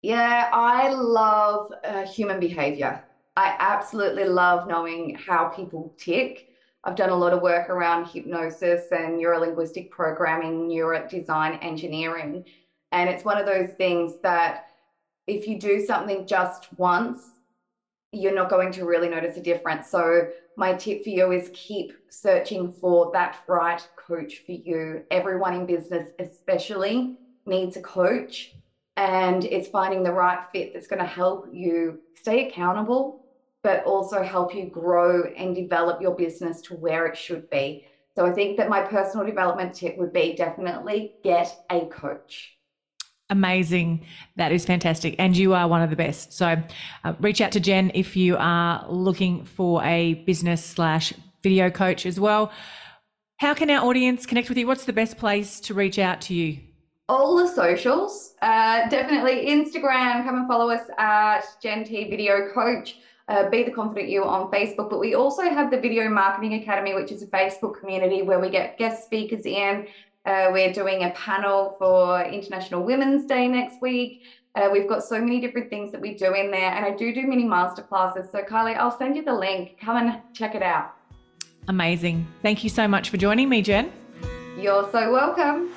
Yeah, 0.02 0.50
I 0.52 0.92
love 0.92 1.72
uh, 1.82 2.06
human 2.06 2.38
behavior. 2.38 3.02
I 3.34 3.56
absolutely 3.58 4.24
love 4.24 4.68
knowing 4.68 5.14
how 5.14 5.46
people 5.48 5.94
tick. 5.96 6.50
I've 6.84 6.96
done 6.96 7.08
a 7.08 7.16
lot 7.16 7.32
of 7.32 7.40
work 7.40 7.70
around 7.70 8.08
hypnosis 8.08 8.92
and 8.92 9.18
neurolinguistic 9.18 9.88
programming, 9.88 10.68
neuro 10.68 11.08
design 11.08 11.54
engineering. 11.62 12.44
And 12.92 13.08
it's 13.08 13.24
one 13.24 13.38
of 13.38 13.46
those 13.46 13.70
things 13.70 14.20
that 14.22 14.66
if 15.26 15.48
you 15.48 15.58
do 15.58 15.82
something 15.86 16.26
just 16.26 16.68
once, 16.76 17.22
you're 18.12 18.34
not 18.34 18.50
going 18.50 18.70
to 18.72 18.84
really 18.84 19.08
notice 19.08 19.38
a 19.38 19.42
difference. 19.42 19.88
So, 19.88 20.28
my 20.58 20.74
tip 20.74 21.04
for 21.04 21.10
you 21.10 21.32
is 21.32 21.50
keep 21.54 21.92
searching 22.20 22.72
for 22.72 23.10
that 23.12 23.38
right 23.46 23.86
coach 23.96 24.42
for 24.44 24.52
you. 24.52 25.02
Everyone 25.10 25.54
in 25.54 25.66
business, 25.66 26.10
especially, 26.18 27.16
needs 27.44 27.76
a 27.76 27.82
coach, 27.82 28.54
and 28.96 29.44
it's 29.44 29.68
finding 29.68 30.02
the 30.02 30.12
right 30.12 30.40
fit 30.52 30.72
that's 30.72 30.86
going 30.86 31.02
to 31.02 31.06
help 31.06 31.48
you 31.52 32.00
stay 32.14 32.48
accountable 32.48 33.26
but 33.66 33.82
also 33.84 34.22
help 34.22 34.54
you 34.54 34.66
grow 34.66 35.24
and 35.36 35.52
develop 35.52 36.00
your 36.00 36.14
business 36.14 36.60
to 36.60 36.74
where 36.74 37.04
it 37.04 37.18
should 37.18 37.50
be. 37.50 37.84
So 38.14 38.24
I 38.24 38.32
think 38.32 38.58
that 38.58 38.68
my 38.68 38.80
personal 38.80 39.26
development 39.26 39.74
tip 39.74 39.98
would 39.98 40.12
be 40.12 40.36
definitely 40.36 41.14
get 41.24 41.52
a 41.68 41.86
coach. 41.86 42.56
Amazing. 43.28 44.06
That 44.36 44.52
is 44.52 44.64
fantastic. 44.64 45.16
And 45.18 45.36
you 45.36 45.52
are 45.54 45.66
one 45.66 45.82
of 45.82 45.90
the 45.90 45.96
best. 45.96 46.32
So 46.32 46.62
uh, 47.02 47.14
reach 47.18 47.40
out 47.40 47.50
to 47.52 47.60
Jen 47.60 47.90
if 47.92 48.16
you 48.16 48.36
are 48.38 48.86
looking 48.88 49.44
for 49.44 49.82
a 49.82 50.14
business 50.14 50.64
slash 50.64 51.12
video 51.46 51.70
coach 51.70 52.06
as 52.06 52.18
well. 52.18 52.50
How 53.36 53.54
can 53.54 53.70
our 53.70 53.84
audience 53.86 54.26
connect 54.26 54.48
with 54.48 54.58
you? 54.58 54.66
What's 54.66 54.84
the 54.84 54.92
best 54.92 55.16
place 55.16 55.60
to 55.60 55.74
reach 55.74 55.96
out 55.96 56.20
to 56.22 56.34
you? 56.34 56.58
All 57.08 57.36
the 57.36 57.46
socials, 57.46 58.34
uh, 58.42 58.88
definitely 58.88 59.46
Instagram. 59.46 60.24
Come 60.24 60.38
and 60.38 60.48
follow 60.48 60.70
us 60.70 60.88
at 60.98 61.42
JenT 61.62 62.10
Video 62.10 62.50
Coach 62.52 62.96
uh, 63.28 63.48
Be 63.48 63.62
the 63.62 63.70
Confident 63.70 64.08
You 64.08 64.24
on 64.24 64.50
Facebook. 64.50 64.90
But 64.90 64.98
we 64.98 65.14
also 65.14 65.42
have 65.42 65.70
the 65.70 65.80
Video 65.80 66.08
Marketing 66.08 66.54
Academy, 66.54 66.94
which 66.94 67.12
is 67.12 67.22
a 67.22 67.28
Facebook 67.28 67.78
community 67.78 68.22
where 68.22 68.40
we 68.40 68.50
get 68.50 68.76
guest 68.76 69.04
speakers 69.04 69.46
in. 69.46 69.86
Uh, 70.24 70.48
we're 70.50 70.72
doing 70.72 71.04
a 71.04 71.10
panel 71.10 71.76
for 71.78 72.24
International 72.24 72.82
Women's 72.82 73.24
Day 73.26 73.46
next 73.46 73.80
week. 73.80 74.24
Uh, 74.56 74.70
we've 74.72 74.88
got 74.88 75.04
so 75.04 75.20
many 75.20 75.40
different 75.40 75.70
things 75.70 75.92
that 75.92 76.00
we 76.00 76.14
do 76.14 76.34
in 76.34 76.50
there, 76.50 76.72
and 76.72 76.84
I 76.84 76.90
do 76.90 77.14
do 77.14 77.22
mini 77.24 77.44
masterclasses. 77.44 78.32
So, 78.32 78.42
Kylie, 78.42 78.76
I'll 78.76 78.96
send 78.96 79.14
you 79.14 79.22
the 79.22 79.34
link. 79.34 79.78
Come 79.78 79.96
and 79.98 80.20
check 80.32 80.56
it 80.56 80.62
out. 80.62 80.95
Amazing. 81.68 82.26
Thank 82.42 82.64
you 82.64 82.70
so 82.70 82.86
much 82.86 83.10
for 83.10 83.16
joining 83.16 83.48
me, 83.48 83.62
Jen. 83.62 83.92
You're 84.58 84.88
so 84.90 85.12
welcome. 85.12 85.70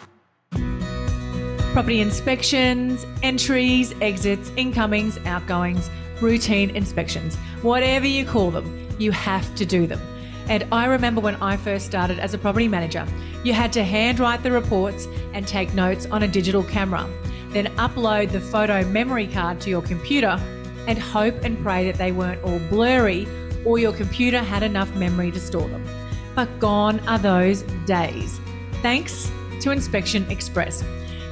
Property 1.74 2.02
inspections, 2.02 3.06
entries, 3.24 3.94
exits, 4.02 4.52
incomings, 4.56 5.18
outgoings 5.26 5.90
routine 6.22 6.70
inspections. 6.72 7.36
Whatever 7.62 8.06
you 8.06 8.26
call 8.26 8.52
them, 8.52 8.88
you 9.00 9.12
have 9.12 9.54
to 9.56 9.66
do 9.66 9.88
them. 9.88 10.02
And 10.48 10.66
I 10.72 10.86
remember 10.86 11.22
when 11.22 11.36
I 11.36 11.58
first 11.58 11.86
started 11.86 12.20
as 12.20 12.34
a 12.34 12.38
property 12.38 12.68
manager, 12.68 13.06
you 13.44 13.54
had 13.54 13.72
to 13.74 13.84
handwrite 13.84 14.44
the 14.44 14.52
reports 14.52 15.08
and 15.34 15.48
take 15.48 15.74
notes 15.74 16.08
on 16.08 16.24
a 16.24 16.28
digital 16.28 16.64
camera, 16.64 17.08
then 17.50 17.68
upload 17.78 18.32
the 18.32 18.42
photo 18.42 18.84
memory 18.86 19.28
card 19.28 19.62
to 19.62 19.70
your 19.70 19.82
computer 19.82 20.40
and 20.88 20.98
hope 20.98 21.36
and 21.44 21.62
pray 21.62 21.86
that 21.86 22.00
they 22.00 22.12
weren't 22.12 22.44
all 22.44 22.60
blurry 22.70 23.28
or 23.70 23.78
your 23.78 23.94
computer 23.94 24.40
had 24.40 24.64
enough 24.64 24.92
memory 24.96 25.30
to 25.30 25.40
store 25.40 25.68
them. 25.68 25.86
But 26.34 26.60
gone 26.60 27.00
are 27.08 27.20
those 27.20 27.62
days. 27.86 28.40
Thanks 28.82 29.32
to 29.62 29.70
Inspection 29.70 30.30
Express. 30.32 30.84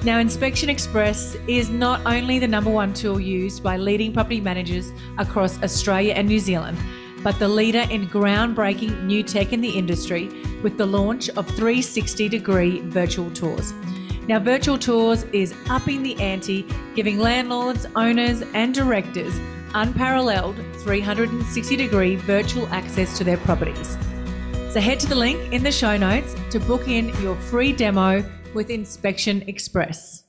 Now, 0.03 0.19
Inspection 0.19 0.69
Express 0.69 1.35
is 1.47 1.69
not 1.69 1.99
only 2.05 2.37
the 2.37 2.47
number 2.47 2.69
one 2.69 2.93
tool 2.93 3.19
used 3.19 3.63
by 3.63 3.77
leading 3.77 4.13
property 4.13 4.39
managers 4.39 4.91
across 5.17 5.61
Australia 5.63 6.13
and 6.13 6.27
New 6.27 6.37
Zealand, 6.37 6.77
but 7.23 7.39
the 7.39 7.47
leader 7.47 7.85
in 7.89 8.07
groundbreaking 8.07 9.05
new 9.05 9.23
tech 9.23 9.51
in 9.51 9.61
the 9.61 9.71
industry 9.71 10.29
with 10.61 10.77
the 10.77 10.85
launch 10.85 11.29
of 11.29 11.47
360 11.47 12.29
degree 12.29 12.81
virtual 12.81 13.31
tours. 13.31 13.73
Now, 14.27 14.37
virtual 14.37 14.77
tours 14.77 15.23
is 15.33 15.55
upping 15.69 16.03
the 16.03 16.15
ante, 16.21 16.67
giving 16.93 17.17
landlords, 17.17 17.87
owners, 17.95 18.43
and 18.53 18.75
directors 18.75 19.33
unparalleled 19.73 20.55
360 20.77 21.75
degree 21.75 22.15
virtual 22.15 22.67
access 22.67 23.17
to 23.17 23.23
their 23.23 23.37
properties. 23.37 23.97
So, 24.71 24.79
head 24.79 24.99
to 25.01 25.07
the 25.07 25.15
link 25.15 25.53
in 25.53 25.63
the 25.63 25.71
show 25.71 25.97
notes 25.97 26.35
to 26.51 26.59
book 26.59 26.87
in 26.87 27.09
your 27.21 27.35
free 27.35 27.73
demo 27.73 28.23
with 28.53 28.69
Inspection 28.69 29.43
Express. 29.47 30.23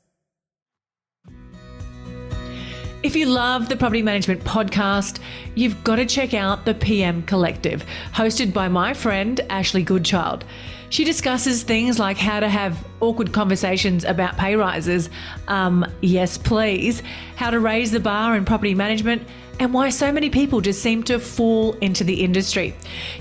If 3.02 3.14
you 3.14 3.26
love 3.26 3.68
the 3.68 3.76
Property 3.76 4.02
Management 4.02 4.42
Podcast, 4.42 5.20
you've 5.54 5.84
got 5.84 5.96
to 5.96 6.04
check 6.04 6.34
out 6.34 6.64
the 6.64 6.74
PM 6.74 7.22
Collective, 7.22 7.84
hosted 8.12 8.52
by 8.52 8.66
my 8.66 8.92
friend 8.92 9.40
Ashley 9.48 9.84
Goodchild. 9.84 10.44
She 10.90 11.04
discusses 11.04 11.62
things 11.62 11.98
like 11.98 12.16
how 12.16 12.40
to 12.40 12.48
have 12.48 12.82
awkward 13.00 13.32
conversations 13.32 14.04
about 14.04 14.36
pay 14.36 14.56
rises, 14.56 15.10
um, 15.46 15.84
yes, 16.00 16.38
please, 16.38 17.02
how 17.36 17.50
to 17.50 17.60
raise 17.60 17.90
the 17.90 18.00
bar 18.00 18.36
in 18.36 18.44
property 18.44 18.74
management, 18.74 19.22
and 19.60 19.74
why 19.74 19.90
so 19.90 20.10
many 20.12 20.30
people 20.30 20.60
just 20.60 20.82
seem 20.82 21.02
to 21.02 21.18
fall 21.18 21.74
into 21.74 22.04
the 22.04 22.22
industry. 22.22 22.74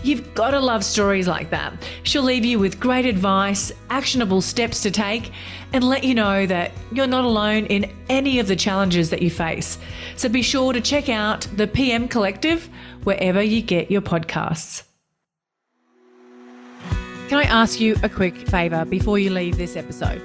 You've 0.03 0.34
got 0.34 0.51
to 0.51 0.59
love 0.59 0.84
stories 0.86 1.28
like 1.28 1.49
that. 1.49 1.74
She'll 2.03 2.24
leave 2.24 2.45
you 2.45 2.59
with 2.59 2.80
great 2.80 3.05
advice, 3.05 3.72
actionable 3.89 4.41
steps 4.41 4.82
to 4.84 4.91
take, 4.91 5.32
and 5.74 5.84
let 5.84 6.03
you 6.03 6.15
know 6.15 6.45
that 6.45 6.72
you're 6.91 7.07
not 7.07 7.26
alone 7.26 7.65
in 7.65 7.91
any 8.07 8.39
of 8.39 8.47
the 8.47 8.55
challenges 8.55 9.09
that 9.09 9.22
you 9.22 9.30
face. 9.30 9.78
So 10.15 10.30
be 10.30 10.41
sure 10.41 10.74
to 10.74 10.80
check 10.80 11.09
out 11.09 11.41
the 11.55 11.68
PM 11.68 12.07
Collective 12.07 12.70
wherever 13.03 13.41
you 13.41 13.61
get 13.61 13.91
your 13.91 14.01
podcasts. 14.01 14.86
Can 17.28 17.39
I 17.39 17.43
ask 17.43 17.82
you 17.82 17.97
a 18.03 18.09
quick 18.09 18.47
favour 18.47 18.86
before 18.86 19.19
you 19.19 19.32
leave 19.32 19.57
this 19.57 19.75
episode? 19.75 20.21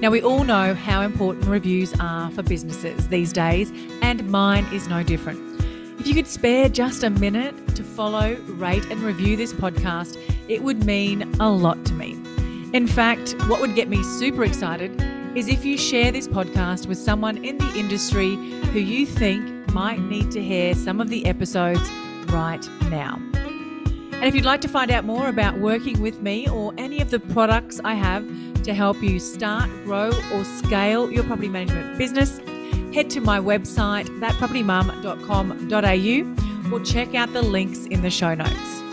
Now, 0.00 0.10
we 0.10 0.22
all 0.22 0.42
know 0.42 0.72
how 0.72 1.02
important 1.02 1.44
reviews 1.44 1.92
are 2.00 2.30
for 2.30 2.42
businesses 2.42 3.08
these 3.08 3.30
days, 3.30 3.70
and 4.00 4.26
mine 4.30 4.64
is 4.72 4.88
no 4.88 5.02
different. 5.02 5.38
If 6.00 6.06
you 6.06 6.14
could 6.14 6.26
spare 6.26 6.70
just 6.70 7.02
a 7.02 7.10
minute 7.10 7.74
to 7.76 7.84
follow, 7.84 8.36
rate, 8.56 8.86
and 8.86 9.00
review 9.00 9.36
this 9.36 9.52
podcast, 9.52 10.18
it 10.48 10.62
would 10.62 10.86
mean 10.86 11.30
a 11.40 11.50
lot 11.50 11.84
to 11.84 11.92
me. 11.92 12.12
In 12.72 12.86
fact, 12.86 13.34
what 13.48 13.60
would 13.60 13.74
get 13.74 13.90
me 13.90 14.02
super 14.02 14.42
excited 14.42 14.98
is 15.36 15.48
if 15.48 15.62
you 15.62 15.76
share 15.76 16.10
this 16.10 16.26
podcast 16.26 16.86
with 16.86 16.96
someone 16.96 17.44
in 17.44 17.58
the 17.58 17.74
industry 17.74 18.34
who 18.72 18.78
you 18.78 19.04
think 19.04 19.70
might 19.74 20.00
need 20.00 20.30
to 20.30 20.42
hear 20.42 20.74
some 20.74 21.02
of 21.02 21.10
the 21.10 21.26
episodes 21.26 21.86
right 22.28 22.66
now. 22.84 23.20
And 24.16 24.24
if 24.24 24.34
you'd 24.34 24.46
like 24.46 24.62
to 24.62 24.68
find 24.68 24.90
out 24.90 25.04
more 25.04 25.28
about 25.28 25.58
working 25.58 26.00
with 26.00 26.22
me 26.22 26.48
or 26.48 26.72
any 26.78 27.02
of 27.02 27.10
the 27.10 27.20
products 27.20 27.80
I 27.84 27.92
have 27.94 28.26
to 28.62 28.72
help 28.72 29.02
you 29.02 29.20
start, 29.20 29.68
grow, 29.84 30.10
or 30.32 30.44
scale 30.44 31.12
your 31.12 31.24
property 31.24 31.48
management 31.48 31.98
business, 31.98 32.38
head 32.94 33.10
to 33.10 33.20
my 33.20 33.38
website, 33.38 34.06
thatpropertymum.com.au, 34.20 36.74
or 36.74 36.80
check 36.80 37.14
out 37.14 37.34
the 37.34 37.42
links 37.42 37.84
in 37.86 38.00
the 38.00 38.10
show 38.10 38.34
notes. 38.34 38.85